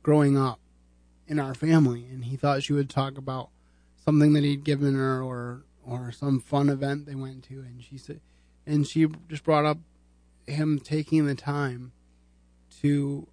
growing 0.03 0.37
up 0.37 0.59
in 1.27 1.39
our 1.39 1.53
family?" 1.53 2.05
And 2.11 2.25
he 2.25 2.35
thought 2.35 2.63
she 2.63 2.73
would 2.73 2.89
talk 2.89 3.17
about 3.17 3.49
something 4.03 4.33
that 4.33 4.43
he'd 4.43 4.63
given 4.63 4.95
her 4.95 5.21
or 5.21 5.63
or 5.85 6.11
some 6.11 6.39
fun 6.39 6.69
event 6.69 7.05
they 7.05 7.15
went 7.15 7.43
to 7.43 7.55
and 7.55 7.83
she 7.83 7.97
said 7.97 8.19
and 8.65 8.87
she 8.87 9.07
just 9.29 9.43
brought 9.43 9.65
up 9.65 9.79
him 10.47 10.79
taking 10.79 11.25
the 11.25 11.35
time 11.35 11.91
to 12.81 13.27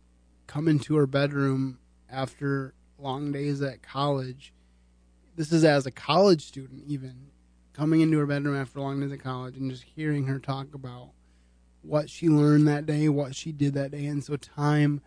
come 0.47 0.69
into 0.69 0.97
her 0.97 1.07
bedroom 1.07 1.79
after 2.11 2.75
long 2.99 3.33
days 3.33 3.61
at 3.63 3.83
college 3.83 4.53
this 5.37 5.53
is 5.53 5.65
as 5.65 5.87
a 5.87 5.91
college 5.91 6.45
student 6.45 6.83
even 6.87 7.29
coming 7.73 8.01
into 8.01 8.19
her 8.19 8.27
bedroom 8.27 8.57
after 8.57 8.81
long 8.81 9.01
days 9.01 9.13
at 9.13 9.23
college 9.23 9.57
and 9.57 9.71
just 9.71 9.85
hearing 9.85 10.27
her 10.27 10.39
talk 10.39 10.75
about 10.75 11.11
what 11.83 12.11
she 12.11 12.29
learned 12.29 12.67
that 12.69 12.87
day 12.87 13.09
what 13.09 13.35
she 13.35 13.53
did 13.53 13.75
that 13.75 13.91
day. 13.91 14.07
And 14.07 14.23
so 14.23 14.37
time 14.37 15.01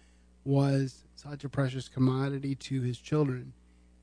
was 0.43 1.03
such 1.15 1.43
a 1.43 1.49
precious 1.49 1.87
commodity 1.87 2.55
to 2.55 2.81
his 2.81 2.97
children. 2.97 3.53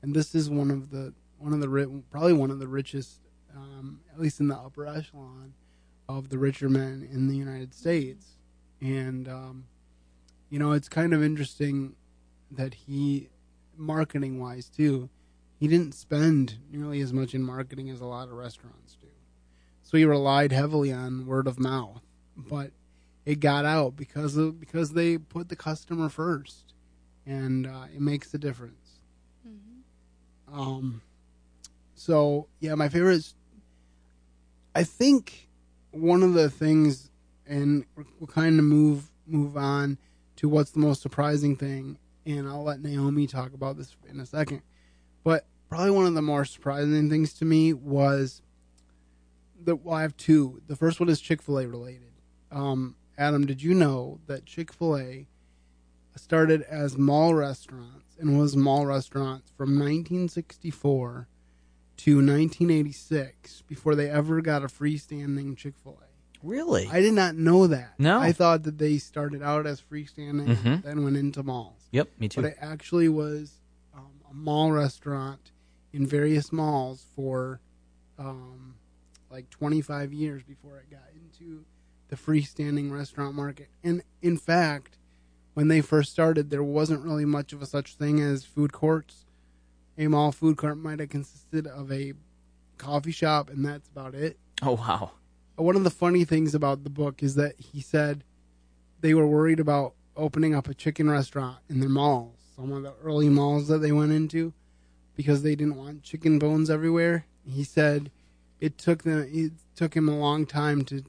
And 0.01 0.15
this 0.15 0.33
is 0.33 0.49
one 0.49 0.71
of 0.71 0.91
the 0.91 1.13
one 1.37 1.53
of 1.53 1.59
the 1.61 2.03
probably 2.09 2.33
one 2.33 2.51
of 2.51 2.59
the 2.59 2.67
richest 2.67 3.19
um, 3.55 4.01
at 4.13 4.19
least 4.19 4.39
in 4.39 4.47
the 4.47 4.55
upper 4.55 4.85
echelon 4.85 5.53
of 6.07 6.29
the 6.29 6.37
richer 6.37 6.69
men 6.69 7.07
in 7.11 7.27
the 7.27 7.35
United 7.35 7.73
States. 7.73 8.37
And 8.81 9.27
um, 9.27 9.65
you 10.49 10.59
know 10.59 10.71
it's 10.71 10.89
kind 10.89 11.13
of 11.13 11.23
interesting 11.23 11.95
that 12.51 12.73
he 12.73 13.29
marketing 13.77 14.39
wise 14.39 14.69
too 14.69 15.09
he 15.59 15.67
didn't 15.67 15.93
spend 15.93 16.57
nearly 16.71 17.01
as 17.01 17.11
much 17.11 17.35
in 17.35 17.43
marketing 17.43 17.89
as 17.89 17.99
a 17.99 18.05
lot 18.05 18.29
of 18.29 18.33
restaurants 18.33 18.95
do. 18.95 19.07
So 19.83 19.97
he 19.97 20.05
relied 20.05 20.53
heavily 20.53 20.93
on 20.93 21.25
word 21.25 21.47
of 21.47 21.59
mouth, 21.59 22.01
but 22.47 22.71
it 23.25 23.39
got 23.39 23.65
out 23.65 23.95
because 23.95 24.37
of 24.37 24.59
because 24.59 24.93
they 24.93 25.17
put 25.17 25.49
the 25.49 25.55
customer 25.55 26.09
first, 26.09 26.73
and 27.25 27.67
uh, 27.67 27.85
it 27.93 28.01
makes 28.01 28.33
a 28.33 28.37
difference. 28.37 28.99
Mhm. 29.47 30.53
Um, 30.53 31.01
so 31.95 32.47
yeah, 32.59 32.75
my 32.75 32.89
favorite. 32.89 33.15
Is, 33.15 33.35
I 34.75 34.83
think 34.83 35.49
one 35.91 36.23
of 36.23 36.33
the 36.33 36.49
things, 36.49 37.09
and 37.47 37.85
we'll 38.19 38.27
kind 38.27 38.57
of 38.59 38.65
move 38.65 39.11
move 39.27 39.57
on 39.57 39.97
to 40.37 40.49
what's 40.49 40.71
the 40.71 40.79
most 40.79 41.01
surprising 41.01 41.55
thing, 41.55 41.97
and 42.25 42.47
I'll 42.47 42.63
let 42.63 42.81
Naomi 42.81 43.27
talk 43.27 43.53
about 43.53 43.77
this 43.77 43.95
in 44.09 44.19
a 44.19 44.25
second. 44.25 44.61
But 45.23 45.45
probably 45.69 45.91
one 45.91 46.05
of 46.05 46.13
the 46.13 46.21
more 46.21 46.45
surprising 46.45 47.09
things 47.09 47.33
to 47.35 47.45
me 47.45 47.73
was 47.73 48.41
the. 49.61 49.75
Well, 49.75 49.95
I 49.95 50.01
have 50.01 50.15
two. 50.17 50.61
The 50.67 50.75
first 50.75 50.99
one 50.99 51.09
is 51.09 51.19
Chick 51.19 51.41
Fil 51.41 51.59
A 51.59 51.67
related. 51.67 52.08
Um, 52.51 52.95
Adam, 53.17 53.45
did 53.45 53.61
you 53.61 53.73
know 53.73 54.19
that 54.27 54.45
Chick 54.45 54.71
Fil 54.73 54.97
A 54.97 55.27
started 56.15 56.61
as 56.63 56.97
mall 56.97 57.33
restaurants 57.33 58.15
and 58.19 58.37
was 58.37 58.55
mall 58.55 58.85
restaurants 58.85 59.51
from 59.55 59.77
1964 59.79 61.27
to 61.97 62.15
1986 62.15 63.63
before 63.67 63.95
they 63.95 64.09
ever 64.09 64.41
got 64.41 64.63
a 64.63 64.67
freestanding 64.67 65.55
Chick 65.57 65.73
Fil 65.83 65.99
A? 66.01 66.05
Really? 66.41 66.87
I 66.91 67.01
did 67.01 67.13
not 67.13 67.35
know 67.35 67.67
that. 67.67 67.93
No. 67.99 68.19
I 68.19 68.31
thought 68.31 68.63
that 68.63 68.77
they 68.77 68.97
started 68.97 69.41
out 69.43 69.65
as 69.67 69.81
freestanding, 69.81 70.55
Mhm. 70.55 70.83
then 70.83 71.03
went 71.03 71.17
into 71.17 71.43
malls. 71.43 71.75
yep, 71.91 72.07
me 72.19 72.29
too. 72.29 72.41
But 72.41 72.51
it 72.51 72.57
actually 72.61 73.09
was 73.09 73.59
um, 73.93 74.07
a 74.29 74.33
mall 74.33 74.71
restaurant 74.71 75.51
in 75.91 76.05
various 76.05 76.51
malls 76.53 77.05
for 77.15 77.59
um, 78.17 78.75
like 79.31 79.49
25 79.49 80.13
years 80.13 80.43
before 80.43 80.77
it 80.77 80.89
got 80.91 81.09
into 81.15 81.65
the 82.09 82.15
freestanding 82.15 82.91
restaurant 82.91 83.35
market. 83.35 83.69
And 83.83 84.03
in 84.21 84.37
fact, 84.37 84.97
when 85.53 85.67
they 85.67 85.81
first 85.81 86.11
started, 86.11 86.49
there 86.49 86.63
wasn't 86.63 87.03
really 87.03 87.25
much 87.25 87.53
of 87.53 87.61
a 87.61 87.65
such 87.65 87.95
thing 87.95 88.19
as 88.19 88.45
food 88.45 88.73
courts. 88.73 89.25
A 89.97 90.07
mall 90.07 90.31
food 90.31 90.57
court 90.57 90.77
might 90.77 90.99
have 90.99 91.09
consisted 91.09 91.67
of 91.67 91.91
a 91.91 92.13
coffee 92.77 93.11
shop, 93.11 93.49
and 93.49 93.65
that's 93.65 93.87
about 93.89 94.15
it 94.15 94.37
oh 94.61 94.73
wow. 94.73 95.11
one 95.55 95.75
of 95.75 95.83
the 95.83 95.89
funny 95.89 96.23
things 96.23 96.55
about 96.55 96.83
the 96.83 96.89
book 96.89 97.21
is 97.23 97.35
that 97.35 97.55
he 97.57 97.81
said 97.81 98.23
they 99.01 99.13
were 99.13 99.27
worried 99.27 99.59
about 99.59 99.93
opening 100.15 100.53
up 100.53 100.67
a 100.67 100.73
chicken 100.73 101.09
restaurant 101.09 101.57
in 101.69 101.79
their 101.79 101.89
malls, 101.89 102.37
some 102.55 102.71
of 102.71 102.83
the 102.83 102.93
early 103.03 103.29
malls 103.29 103.67
that 103.69 103.77
they 103.77 103.91
went 103.91 104.11
into, 104.11 104.53
because 105.15 105.43
they 105.43 105.55
didn't 105.55 105.77
want 105.77 106.03
chicken 106.03 106.37
bones 106.39 106.69
everywhere. 106.69 107.25
He 107.45 107.63
said 107.63 108.11
it 108.59 108.77
took 108.77 109.03
them 109.03 109.25
it 109.31 109.53
took 109.75 109.95
him 109.95 110.09
a 110.09 110.17
long 110.17 110.45
time 110.45 110.83
to 110.85 111.03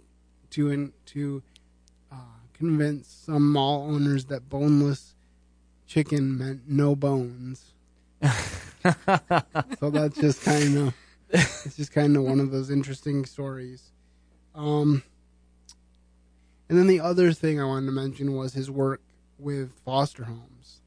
to 0.50 0.92
to 1.06 1.42
uh, 2.12 2.16
convince 2.52 3.08
some 3.08 3.52
mall 3.52 3.86
owners 3.90 4.26
that 4.26 4.48
boneless 4.48 5.14
chicken 5.86 6.38
meant 6.38 6.62
no 6.68 6.94
bones. 6.94 7.72
so 8.22 9.90
that's 9.90 10.18
just 10.18 10.42
kind 10.44 10.78
of 10.78 10.94
it's 11.30 11.76
just 11.76 11.92
kind 11.92 12.16
of 12.16 12.24
one 12.24 12.40
of 12.40 12.50
those 12.50 12.70
interesting 12.70 13.24
stories. 13.24 13.90
Um, 14.54 15.02
and 16.68 16.78
then 16.78 16.86
the 16.86 17.00
other 17.00 17.32
thing 17.32 17.60
I 17.60 17.64
wanted 17.64 17.86
to 17.86 17.92
mention 17.92 18.34
was 18.36 18.54
his 18.54 18.70
work 18.70 19.00
with 19.38 19.72
foster 19.84 20.24
homes. 20.24 20.80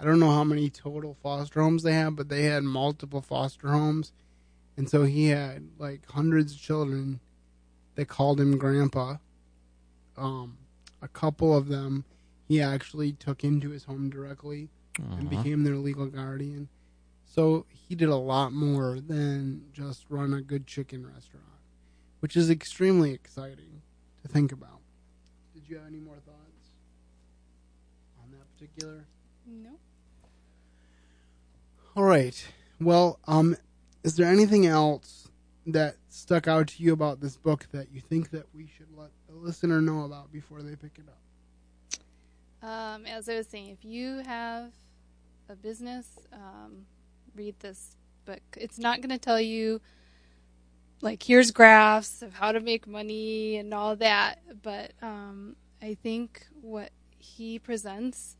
I 0.00 0.04
don't 0.04 0.20
know 0.20 0.30
how 0.30 0.44
many 0.44 0.70
total 0.70 1.16
foster 1.22 1.60
homes 1.60 1.82
they 1.82 1.92
have, 1.92 2.14
but 2.14 2.28
they 2.28 2.44
had 2.44 2.62
multiple 2.62 3.20
foster 3.20 3.68
homes, 3.68 4.12
and 4.76 4.88
so 4.88 5.04
he 5.04 5.28
had 5.28 5.70
like 5.78 6.02
hundreds 6.10 6.52
of 6.52 6.60
children 6.60 7.20
that 7.98 8.06
called 8.06 8.40
him 8.40 8.56
grandpa. 8.56 9.16
Um, 10.16 10.56
a 11.02 11.08
couple 11.08 11.56
of 11.56 11.66
them 11.66 12.04
he 12.46 12.62
actually 12.62 13.10
took 13.10 13.42
into 13.42 13.70
his 13.70 13.82
home 13.84 14.08
directly 14.08 14.68
and 14.96 15.28
became 15.28 15.64
their 15.64 15.74
legal 15.74 16.06
guardian. 16.06 16.68
So 17.24 17.66
he 17.72 17.96
did 17.96 18.08
a 18.08 18.16
lot 18.16 18.52
more 18.52 19.00
than 19.00 19.64
just 19.72 20.04
run 20.08 20.32
a 20.32 20.40
good 20.40 20.64
chicken 20.64 21.04
restaurant, 21.04 21.44
which 22.20 22.36
is 22.36 22.50
extremely 22.50 23.12
exciting 23.12 23.82
to 24.22 24.28
think 24.28 24.52
about. 24.52 24.78
Did 25.52 25.64
you 25.68 25.78
have 25.78 25.86
any 25.88 25.98
more 25.98 26.18
thoughts 26.24 26.70
on 28.22 28.30
that 28.30 28.46
particular? 28.54 29.06
No. 29.44 29.70
All 31.96 32.04
right. 32.04 32.46
Well, 32.80 33.18
um, 33.26 33.56
is 34.04 34.14
there 34.14 34.30
anything 34.30 34.66
else 34.66 35.28
that 35.66 35.96
stuck 36.08 36.48
out 36.48 36.68
to 36.68 36.82
you 36.82 36.92
about 36.92 37.20
this 37.20 37.36
book 37.36 37.66
that 37.72 37.92
you 37.92 38.00
think 38.00 38.30
that 38.30 38.46
we 38.54 38.66
should 38.66 38.88
let 38.96 39.10
the 39.28 39.34
listener 39.34 39.80
know 39.80 40.02
about 40.02 40.32
before 40.32 40.62
they 40.62 40.76
pick 40.76 40.98
it 40.98 41.04
up? 41.08 42.68
Um, 42.68 43.06
as 43.06 43.28
I 43.28 43.36
was 43.36 43.46
saying, 43.46 43.68
if 43.68 43.84
you 43.84 44.22
have 44.26 44.72
a 45.48 45.54
business, 45.54 46.06
um, 46.32 46.86
read 47.34 47.54
this 47.60 47.96
book. 48.24 48.40
It's 48.56 48.78
not 48.78 49.00
going 49.00 49.10
to 49.10 49.18
tell 49.18 49.40
you, 49.40 49.80
like, 51.00 51.22
here's 51.22 51.50
graphs 51.50 52.22
of 52.22 52.34
how 52.34 52.52
to 52.52 52.60
make 52.60 52.86
money 52.86 53.56
and 53.56 53.72
all 53.72 53.94
that, 53.96 54.40
but 54.62 54.92
um, 55.00 55.56
I 55.80 55.94
think 55.94 56.46
what 56.60 56.90
he 57.18 57.58
presents. 57.58 58.36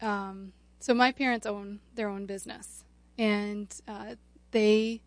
Um, 0.00 0.52
so, 0.80 0.94
my 0.94 1.12
parents 1.12 1.46
own 1.46 1.80
their 1.94 2.08
own 2.08 2.24
business, 2.24 2.84
and 3.18 3.68
uh, 3.86 4.14
they 4.52 5.02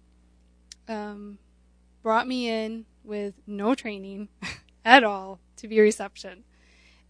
um, 0.92 1.38
brought 2.04 2.28
me 2.28 2.50
in 2.50 2.86
with 3.04 3.34
no 3.48 3.74
training 3.74 4.28
at 4.86 5.04
all 5.04 5.40
to 5.58 5.68
be 5.68 5.80
reception. 5.80 6.44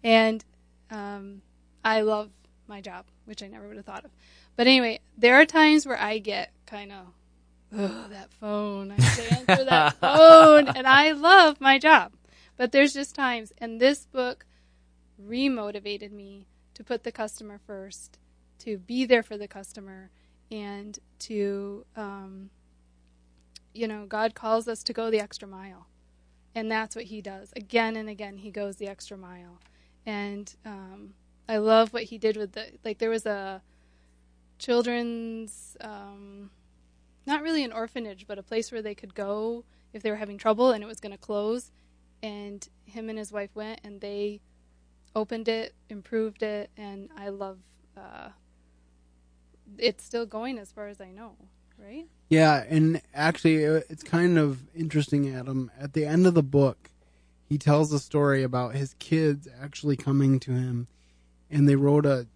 And 0.04 0.44
um, 0.90 1.42
I 1.84 2.02
love 2.02 2.30
my 2.68 2.82
job, 2.82 3.06
which 3.26 3.44
I 3.44 3.48
never 3.48 3.68
would 3.68 3.78
have 3.78 3.86
thought 3.86 4.06
of. 4.06 4.12
But 4.56 4.68
anyway, 4.68 5.00
there 5.18 5.36
are 5.36 5.46
times 5.46 5.86
where 5.86 6.00
I 6.00 6.20
get 6.20 6.52
kind 6.66 6.92
of, 6.92 7.08
oh, 7.78 8.08
that 8.10 8.32
phone. 8.34 8.92
I 8.92 9.02
have 9.02 9.16
to 9.16 9.34
answer 9.34 9.66
that 9.66 9.94
phone. 10.00 10.68
And 10.68 10.88
I 10.88 11.12
love 11.12 11.60
my 11.60 11.80
job. 11.80 12.14
But 12.58 12.72
there's 12.72 12.94
just 12.94 13.16
times, 13.16 13.52
and 13.58 13.80
this 13.80 14.06
book 14.06 14.46
remotivated 15.22 16.12
me 16.12 16.48
to 16.76 16.84
put 16.84 17.04
the 17.04 17.12
customer 17.12 17.60
first, 17.66 18.20
to 18.60 18.78
be 18.78 19.06
there 19.06 19.24
for 19.24 19.38
the 19.38 19.48
customer, 19.48 20.12
and 20.52 21.00
to, 21.20 21.86
um, 21.96 22.50
you 23.74 23.88
know, 23.88 24.06
God 24.06 24.36
calls 24.36 24.68
us 24.68 24.84
to 24.84 24.94
go 24.94 25.10
the 25.10 25.20
extra 25.20 25.48
mile. 25.48 25.88
And 26.54 26.70
that's 26.70 26.96
what 26.96 27.06
he 27.06 27.22
does. 27.22 27.54
Again 27.56 27.96
and 27.96 28.10
again, 28.10 28.38
he 28.38 28.52
goes 28.52 28.76
the 28.76 28.88
extra 28.88 29.18
mile 29.18 29.60
and 30.06 30.56
um, 30.66 31.14
I 31.48 31.58
love 31.58 31.94
what 31.94 32.04
he 32.04 32.18
did 32.18 32.38
with 32.38 32.54
the 32.54 32.72
like. 32.84 32.98
There 32.98 33.10
was 33.10 33.26
a 33.26 33.62
children's, 34.58 35.78
um, 35.82 36.50
not 37.26 37.42
really 37.42 37.64
an 37.64 37.72
orphanage, 37.72 38.26
but 38.28 38.38
a 38.38 38.44
place 38.44 38.72
where 38.72 38.82
they 38.82 38.96
could 38.96 39.14
go 39.14 39.64
if 39.94 40.02
they 40.02 40.10
were 40.10 40.18
having 40.18 40.38
trouble, 40.38 40.72
and 40.72 40.84
it 40.84 40.88
was 40.88 41.00
going 41.00 41.12
to 41.12 41.18
close. 41.18 41.72
And 42.24 42.68
him 42.86 43.10
and 43.10 43.18
his 43.18 43.32
wife 43.32 43.56
went, 43.56 43.82
and 43.84 44.02
they 44.02 44.42
opened 45.16 45.48
it, 45.48 45.74
improved 45.90 46.44
it, 46.44 46.70
and 46.78 47.10
I 47.16 47.30
love. 47.30 47.60
Uh, 47.96 48.30
it's 49.78 50.04
still 50.04 50.26
going 50.26 50.58
as 50.58 50.72
far 50.72 50.88
as 50.88 51.00
I 51.00 51.12
know, 51.12 51.36
right? 51.82 52.08
Yeah, 52.30 52.64
and 52.70 53.02
actually, 53.14 53.66
uh, 53.66 53.82
it's 53.90 54.04
kind 54.04 54.38
of 54.38 54.62
interesting, 54.74 55.34
Adam. 55.34 55.70
At 55.80 55.94
the 55.94 56.06
end 56.06 56.26
of 56.26 56.34
the 56.34 56.44
book, 56.44 56.90
he 57.44 57.58
tells 57.58 57.92
a 57.92 58.00
story 58.00 58.44
about 58.44 58.76
his 58.76 58.96
kids 59.00 59.48
actually 59.62 59.98
coming 59.98 60.40
to 60.42 60.52
him, 60.52 60.88
and 61.50 61.68
they 61.68 61.76
wrote 61.76 62.06
a, 62.06 62.28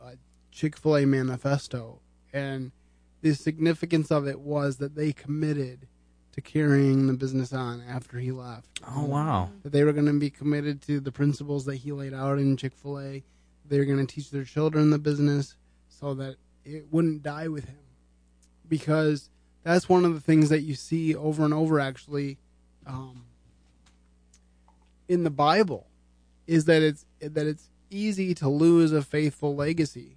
a 0.00 0.12
Chick 0.52 0.76
Fil 0.76 0.98
A 0.98 1.06
manifesto, 1.06 2.00
and 2.32 2.70
the 3.20 3.34
significance 3.34 4.10
of 4.10 4.28
it 4.28 4.40
was 4.40 4.76
that 4.76 4.94
they 4.94 5.12
committed 5.12 5.88
to 6.32 6.40
carrying 6.40 7.08
the 7.08 7.14
business 7.14 7.52
on 7.52 7.82
after 7.88 8.18
he 8.18 8.30
left. 8.30 8.80
Oh 8.86 9.04
wow. 9.04 9.50
That 9.64 9.72
they 9.72 9.82
were 9.82 9.92
going 9.92 10.06
to 10.06 10.12
be 10.12 10.30
committed 10.30 10.80
to 10.82 11.00
the 11.00 11.10
principles 11.10 11.64
that 11.64 11.76
he 11.76 11.90
laid 11.90 12.14
out 12.14 12.38
in 12.38 12.56
Chick 12.56 12.74
Fil 12.76 13.00
A. 13.00 13.24
They 13.66 13.78
were 13.78 13.84
going 13.84 14.06
to 14.06 14.14
teach 14.14 14.30
their 14.30 14.44
children 14.44 14.90
the 14.90 14.98
business 14.98 15.56
so 15.88 16.14
that 16.14 16.36
it 16.64 16.86
wouldn't 16.92 17.24
die 17.24 17.48
with 17.48 17.64
him. 17.64 17.78
Because 18.68 19.30
that's 19.62 19.88
one 19.88 20.04
of 20.04 20.14
the 20.14 20.20
things 20.20 20.48
that 20.48 20.62
you 20.62 20.74
see 20.74 21.14
over 21.14 21.44
and 21.44 21.54
over, 21.54 21.80
actually, 21.80 22.38
um, 22.86 23.24
in 25.08 25.24
the 25.24 25.30
Bible, 25.30 25.86
is 26.46 26.66
that 26.66 26.82
it's 26.82 27.06
that 27.20 27.46
it's 27.46 27.68
easy 27.90 28.34
to 28.34 28.48
lose 28.48 28.92
a 28.92 29.02
faithful 29.02 29.54
legacy. 29.54 30.16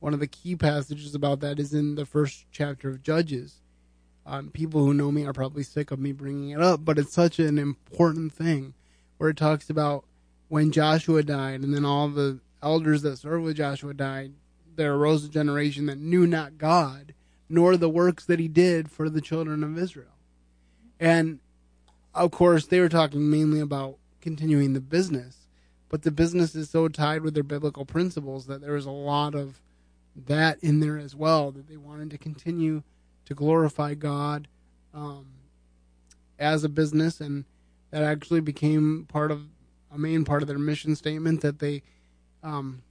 One 0.00 0.14
of 0.14 0.20
the 0.20 0.26
key 0.26 0.56
passages 0.56 1.14
about 1.14 1.40
that 1.40 1.58
is 1.58 1.72
in 1.72 1.94
the 1.94 2.06
first 2.06 2.44
chapter 2.50 2.88
of 2.90 3.02
Judges. 3.02 3.60
Um, 4.26 4.50
people 4.50 4.84
who 4.84 4.92
know 4.92 5.12
me 5.12 5.24
are 5.24 5.32
probably 5.32 5.62
sick 5.62 5.90
of 5.90 5.98
me 5.98 6.12
bringing 6.12 6.50
it 6.50 6.60
up, 6.60 6.84
but 6.84 6.98
it's 6.98 7.12
such 7.12 7.38
an 7.38 7.58
important 7.58 8.32
thing 8.32 8.74
where 9.18 9.30
it 9.30 9.36
talks 9.36 9.70
about 9.70 10.04
when 10.48 10.72
Joshua 10.72 11.22
died 11.22 11.60
and 11.60 11.72
then 11.72 11.84
all 11.84 12.08
the 12.08 12.40
elders 12.62 13.02
that 13.02 13.18
served 13.18 13.44
with 13.44 13.56
Joshua 13.56 13.94
died, 13.94 14.32
there 14.74 14.94
arose 14.94 15.24
a 15.24 15.28
generation 15.28 15.86
that 15.86 15.98
knew 15.98 16.26
not 16.26 16.58
God, 16.58 17.14
nor 17.48 17.76
the 17.76 17.88
works 17.88 18.24
that 18.24 18.38
he 18.38 18.48
did 18.48 18.90
for 18.90 19.08
the 19.08 19.20
children 19.20 19.62
of 19.62 19.78
Israel. 19.78 20.16
And 20.98 21.40
of 22.14 22.30
course, 22.30 22.66
they 22.66 22.80
were 22.80 22.88
talking 22.88 23.30
mainly 23.30 23.60
about 23.60 23.98
continuing 24.20 24.72
the 24.72 24.80
business, 24.80 25.46
but 25.88 26.02
the 26.02 26.10
business 26.10 26.54
is 26.54 26.70
so 26.70 26.88
tied 26.88 27.22
with 27.22 27.34
their 27.34 27.42
biblical 27.42 27.84
principles 27.84 28.46
that 28.46 28.60
there 28.60 28.72
was 28.72 28.86
a 28.86 28.90
lot 28.90 29.34
of 29.34 29.60
that 30.26 30.58
in 30.62 30.80
there 30.80 30.98
as 30.98 31.14
well, 31.14 31.50
that 31.52 31.68
they 31.68 31.76
wanted 31.76 32.10
to 32.10 32.18
continue 32.18 32.82
to 33.26 33.34
glorify 33.34 33.94
God 33.94 34.48
um, 34.94 35.26
as 36.38 36.64
a 36.64 36.68
business, 36.68 37.20
and 37.20 37.44
that 37.90 38.02
actually 38.02 38.40
became 38.40 39.06
part 39.08 39.30
of 39.30 39.42
a 39.92 39.98
main 39.98 40.24
part 40.24 40.42
of 40.42 40.48
their 40.48 40.58
mission 40.58 40.96
statement 40.96 41.42
that 41.42 41.58
they 41.58 41.82
um, 42.42 42.82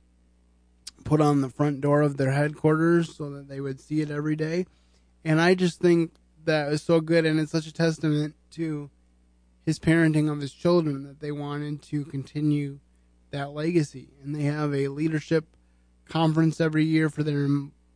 put 1.06 1.22
on 1.22 1.40
the 1.40 1.50
front 1.50 1.80
door 1.80 2.02
of 2.02 2.18
their 2.18 2.32
headquarters 2.32 3.16
so 3.16 3.30
that 3.30 3.48
they 3.48 3.62
would 3.62 3.80
see 3.80 4.02
it 4.02 4.12
every 4.12 4.36
day. 4.36 4.66
And 5.24 5.40
I 5.40 5.56
just 5.56 5.80
think 5.80 6.12
that 6.44 6.72
is 6.72 6.84
so 6.84 7.00
good, 7.00 7.26
and 7.26 7.40
it's 7.40 7.52
such 7.52 7.68
a 7.68 7.74
testament 7.74 8.36
to 8.52 8.90
his 9.64 9.80
parenting 9.80 10.32
of 10.32 10.42
his 10.42 10.52
children 10.52 11.04
that 11.04 11.20
they 11.20 11.32
wanted 11.32 11.82
to 11.84 12.06
continue 12.06 12.80
that 13.32 13.52
legacy. 13.52 14.10
And 14.24 14.36
they 14.36 14.44
have 14.44 14.74
a 14.74 14.90
leadership 14.90 15.46
conference 16.08 16.60
every 16.60 16.86
year 16.86 17.10
for 17.10 17.24
their 17.24 17.48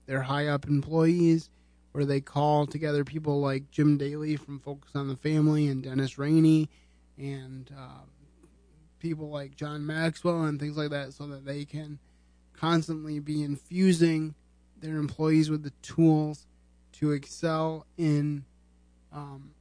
their 0.05 0.21
high 0.23 0.47
up 0.47 0.67
employees, 0.67 1.49
where 1.91 2.05
they 2.05 2.21
call 2.21 2.65
together 2.65 3.03
people 3.03 3.39
like 3.39 3.69
Jim 3.69 3.97
Daly 3.97 4.35
from 4.35 4.59
Focus 4.59 4.91
on 4.95 5.07
the 5.07 5.15
Family 5.15 5.67
and 5.67 5.83
Dennis 5.83 6.17
Rainey, 6.17 6.69
and 7.17 7.69
uh, 7.77 8.03
people 8.99 9.29
like 9.29 9.55
John 9.55 9.85
Maxwell 9.85 10.43
and 10.43 10.59
things 10.59 10.77
like 10.77 10.89
that, 10.89 11.13
so 11.13 11.27
that 11.27 11.45
they 11.45 11.65
can 11.65 11.99
constantly 12.59 13.19
be 13.19 13.41
infusing 13.41 14.35
their 14.81 14.97
employees 14.97 15.49
with 15.49 15.63
the 15.63 15.71
tools 15.81 16.45
to 16.91 17.11
excel 17.11 17.85
in 17.97 18.43
um, 19.13 19.51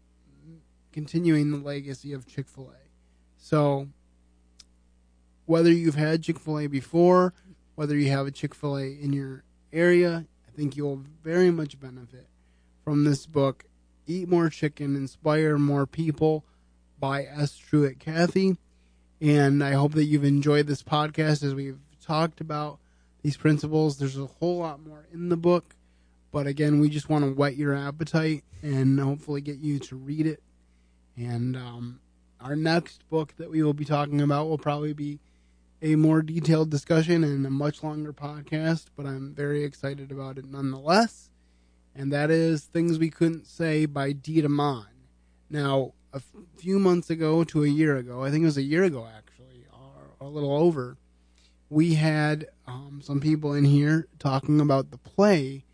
continuing 0.92 1.50
the 1.50 1.58
legacy 1.58 2.12
of 2.12 2.26
Chick 2.26 2.48
fil 2.48 2.70
A. 2.70 2.88
So, 3.36 3.88
whether 5.46 5.70
you've 5.70 5.94
had 5.94 6.22
Chick 6.22 6.38
fil 6.38 6.58
A 6.58 6.66
before, 6.66 7.34
whether 7.76 7.96
you 7.96 8.10
have 8.10 8.26
a 8.26 8.30
Chick 8.30 8.54
fil 8.54 8.76
A 8.76 8.86
in 8.86 9.12
your 9.12 9.44
area, 9.72 10.26
I 10.46 10.56
think 10.56 10.76
you'll 10.76 11.04
very 11.22 11.50
much 11.50 11.78
benefit 11.78 12.26
from 12.82 13.04
this 13.04 13.26
book, 13.26 13.64
Eat 14.06 14.28
More 14.28 14.48
Chicken, 14.48 14.96
Inspire 14.96 15.56
More 15.58 15.86
People 15.86 16.44
by 16.98 17.24
S. 17.24 17.56
Truett 17.56 18.00
Cathy. 18.00 18.56
And 19.20 19.62
I 19.62 19.72
hope 19.72 19.92
that 19.92 20.04
you've 20.04 20.24
enjoyed 20.24 20.66
this 20.66 20.82
podcast 20.82 21.42
as 21.42 21.54
we've 21.54 21.78
talked 22.00 22.40
about 22.40 22.78
these 23.22 23.36
principles. 23.36 23.98
There's 23.98 24.18
a 24.18 24.26
whole 24.26 24.58
lot 24.58 24.84
more 24.84 25.06
in 25.12 25.28
the 25.28 25.36
book, 25.36 25.74
but 26.32 26.46
again, 26.46 26.80
we 26.80 26.88
just 26.88 27.08
want 27.08 27.24
to 27.24 27.32
whet 27.32 27.56
your 27.56 27.74
appetite 27.74 28.44
and 28.62 28.98
hopefully 28.98 29.40
get 29.40 29.58
you 29.58 29.78
to 29.80 29.96
read 29.96 30.26
it. 30.26 30.42
And 31.16 31.56
um, 31.56 32.00
our 32.40 32.56
next 32.56 33.08
book 33.08 33.34
that 33.38 33.50
we 33.50 33.62
will 33.62 33.74
be 33.74 33.84
talking 33.84 34.20
about 34.20 34.48
will 34.48 34.58
probably 34.58 34.92
be 34.92 35.18
a 35.80 35.96
more 35.96 36.22
detailed 36.22 36.70
discussion 36.70 37.22
and 37.22 37.46
a 37.46 37.50
much 37.50 37.82
longer 37.82 38.12
podcast, 38.12 38.86
but 38.96 39.06
I'm 39.06 39.34
very 39.34 39.64
excited 39.64 40.10
about 40.10 40.38
it 40.38 40.44
nonetheless. 40.44 41.30
And 41.94 42.12
that 42.12 42.30
is 42.30 42.64
Things 42.64 42.98
We 42.98 43.10
Couldn't 43.10 43.46
Say 43.46 43.86
by 43.86 44.12
Diet 44.12 44.44
Eman. 44.44 44.86
Now, 45.50 45.92
a 46.12 46.20
few 46.56 46.78
months 46.78 47.10
ago 47.10 47.44
to 47.44 47.64
a 47.64 47.68
year 47.68 47.96
ago, 47.96 48.22
I 48.24 48.30
think 48.30 48.42
it 48.42 48.46
was 48.46 48.56
a 48.56 48.62
year 48.62 48.84
ago 48.84 49.06
actually, 49.06 49.64
or 49.72 50.26
a 50.26 50.28
little 50.28 50.52
over, 50.52 50.96
we 51.70 51.94
had 51.94 52.48
um, 52.66 53.00
some 53.02 53.20
people 53.20 53.52
in 53.52 53.64
here 53.64 54.08
talking 54.18 54.60
about 54.60 54.90
the 54.90 54.98
play 54.98 55.64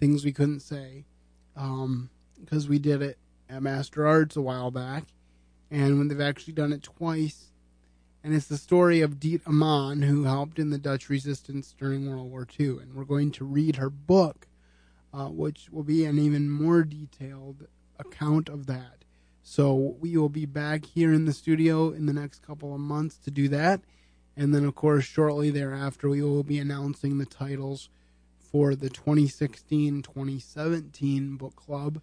Things 0.00 0.24
We 0.24 0.32
Couldn't 0.32 0.60
Say 0.60 1.04
because 1.54 2.64
um, 2.64 2.68
we 2.68 2.78
did 2.78 3.02
it 3.02 3.18
at 3.48 3.62
Master 3.62 4.06
Arts 4.06 4.36
a 4.36 4.42
while 4.42 4.70
back, 4.70 5.04
and 5.70 5.98
when 5.98 6.08
they've 6.08 6.20
actually 6.20 6.54
done 6.54 6.72
it 6.72 6.82
twice. 6.82 7.50
And 8.22 8.34
it's 8.34 8.46
the 8.46 8.56
story 8.56 9.02
of 9.02 9.20
Diet 9.20 9.44
Eman, 9.44 10.02
who 10.04 10.24
helped 10.24 10.58
in 10.58 10.70
the 10.70 10.78
Dutch 10.78 11.10
resistance 11.10 11.74
during 11.78 12.08
World 12.08 12.30
War 12.30 12.48
II. 12.58 12.78
And 12.78 12.94
we're 12.94 13.04
going 13.04 13.30
to 13.32 13.44
read 13.44 13.76
her 13.76 13.90
book, 13.90 14.46
uh, 15.12 15.26
which 15.26 15.68
will 15.70 15.82
be 15.82 16.06
an 16.06 16.18
even 16.18 16.50
more 16.50 16.84
detailed 16.84 17.66
account 17.98 18.48
of 18.48 18.64
that. 18.66 19.04
So 19.42 19.94
we 20.00 20.16
will 20.16 20.30
be 20.30 20.46
back 20.46 20.86
here 20.86 21.12
in 21.12 21.26
the 21.26 21.34
studio 21.34 21.90
in 21.90 22.06
the 22.06 22.14
next 22.14 22.40
couple 22.40 22.74
of 22.74 22.80
months 22.80 23.18
to 23.18 23.30
do 23.30 23.46
that. 23.48 23.82
And 24.36 24.54
then, 24.54 24.64
of 24.64 24.74
course, 24.74 25.04
shortly 25.04 25.50
thereafter, 25.50 26.08
we 26.08 26.22
will 26.22 26.42
be 26.42 26.58
announcing 26.58 27.18
the 27.18 27.26
titles 27.26 27.88
for 28.38 28.74
the 28.74 28.88
2016 28.88 30.02
2017 30.02 31.36
book 31.36 31.56
club, 31.56 32.00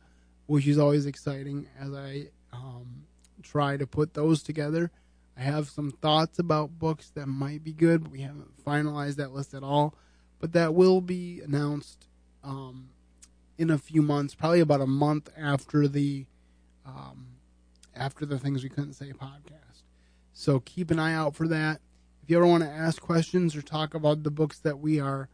which 0.47 0.67
is 0.67 0.77
always 0.77 1.05
exciting 1.05 1.67
as 1.79 1.93
I 1.93 2.27
um, 2.53 3.03
try 3.41 3.77
to 3.77 3.87
put 3.87 4.13
those 4.13 4.43
together. 4.43 4.91
I 5.37 5.41
have 5.41 5.69
some 5.69 5.91
thoughts 5.91 6.39
about 6.39 6.77
books 6.77 7.09
that 7.15 7.27
might 7.27 7.63
be 7.63 7.73
good, 7.73 8.03
but 8.03 8.11
we 8.11 8.21
haven't 8.21 8.63
finalized 8.65 9.15
that 9.15 9.33
list 9.33 9.53
at 9.53 9.63
all. 9.63 9.95
But 10.39 10.53
that 10.53 10.73
will 10.73 11.01
be 11.01 11.41
announced 11.41 12.07
um, 12.43 12.89
in 13.57 13.69
a 13.69 13.77
few 13.77 14.01
months, 14.01 14.35
probably 14.35 14.59
about 14.59 14.81
a 14.81 14.87
month 14.87 15.29
after 15.37 15.87
the 15.87 16.25
um, 16.85 17.27
after 17.95 18.25
the 18.25 18.39
things 18.39 18.63
we 18.63 18.69
couldn't 18.69 18.93
say 18.93 19.13
podcast. 19.13 19.83
So 20.33 20.59
keep 20.59 20.91
an 20.91 20.99
eye 20.99 21.13
out 21.13 21.35
for 21.35 21.47
that. 21.47 21.79
If 22.23 22.29
you 22.29 22.37
ever 22.37 22.45
want 22.45 22.63
to 22.63 22.69
ask 22.69 23.01
questions 23.01 23.55
or 23.55 23.61
talk 23.61 23.93
about 23.93 24.23
the 24.23 24.31
books 24.31 24.59
that 24.59 24.79
we 24.79 24.99
are 24.99 25.27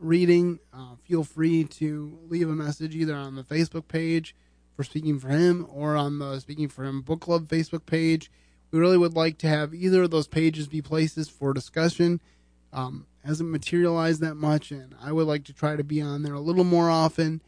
reading, 0.00 0.58
uh, 0.72 0.96
feel 1.04 1.22
free 1.22 1.64
to 1.64 2.18
leave 2.28 2.48
a 2.48 2.54
message 2.54 2.94
either 2.96 3.14
on 3.14 3.36
the 3.36 3.44
Facebook 3.44 3.86
page 3.86 4.34
for 4.76 4.82
Speaking 4.82 5.18
for 5.20 5.28
Him 5.28 5.66
or 5.70 5.96
on 5.96 6.18
the 6.18 6.40
Speaking 6.40 6.68
for 6.68 6.84
Him 6.84 7.02
Book 7.02 7.20
Club 7.20 7.46
Facebook 7.46 7.86
page. 7.86 8.30
We 8.72 8.80
really 8.80 8.98
would 8.98 9.14
like 9.14 9.38
to 9.38 9.48
have 9.48 9.72
either 9.72 10.02
of 10.02 10.10
those 10.10 10.26
pages 10.26 10.66
be 10.66 10.82
places 10.82 11.28
for 11.28 11.54
discussion. 11.54 12.20
Um, 12.72 13.06
hasn't 13.24 13.50
materialized 13.50 14.20
that 14.20 14.34
much, 14.34 14.72
and 14.72 14.96
I 15.00 15.12
would 15.12 15.28
like 15.28 15.44
to 15.44 15.52
try 15.52 15.76
to 15.76 15.84
be 15.84 16.02
on 16.02 16.22
there 16.22 16.34
a 16.34 16.40
little 16.40 16.64
more 16.64 16.90
often, 16.90 17.40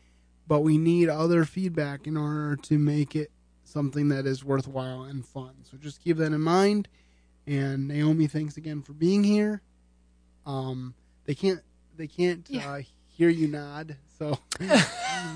but 0.46 0.60
we 0.60 0.78
need 0.78 1.08
other 1.08 1.44
feedback 1.44 2.06
in 2.06 2.16
order 2.16 2.54
to 2.54 2.78
make 2.78 3.16
it 3.16 3.32
something 3.64 4.08
that 4.08 4.24
is 4.24 4.44
worthwhile 4.44 5.02
and 5.02 5.26
fun. 5.26 5.56
So 5.64 5.76
just 5.76 6.00
keep 6.00 6.16
that 6.18 6.32
in 6.32 6.40
mind. 6.40 6.86
And 7.46 7.88
Naomi, 7.88 8.26
thanks 8.26 8.56
again 8.56 8.82
for 8.82 8.92
being 8.92 9.22
here. 9.22 9.62
Um, 10.44 10.94
they 11.24 11.34
can't 11.34 11.60
they 11.96 12.06
can't 12.06 12.46
yeah. 12.48 12.70
uh, 12.70 12.80
hear 13.06 13.28
you 13.28 13.48
nod, 13.48 13.96
so 14.18 14.38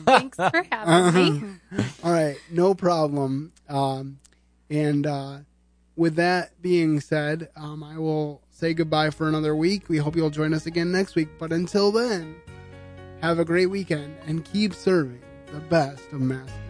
thanks 0.04 0.36
for 0.36 0.66
having 0.70 1.42
me. 1.42 1.54
All 2.04 2.12
right, 2.12 2.36
no 2.50 2.74
problem. 2.74 3.52
Um, 3.68 4.18
and 4.68 5.06
uh, 5.06 5.38
with 5.96 6.16
that 6.16 6.60
being 6.62 7.00
said, 7.00 7.48
um, 7.56 7.82
I 7.82 7.98
will 7.98 8.42
say 8.50 8.74
goodbye 8.74 9.10
for 9.10 9.28
another 9.28 9.56
week. 9.56 9.88
We 9.88 9.98
hope 9.98 10.16
you'll 10.16 10.30
join 10.30 10.54
us 10.54 10.66
again 10.66 10.92
next 10.92 11.14
week. 11.14 11.28
But 11.38 11.52
until 11.52 11.90
then, 11.90 12.36
have 13.22 13.38
a 13.38 13.44
great 13.44 13.66
weekend 13.66 14.16
and 14.26 14.44
keep 14.44 14.74
serving 14.74 15.22
the 15.52 15.60
best 15.60 16.04
of 16.12 16.20
masters. 16.20 16.69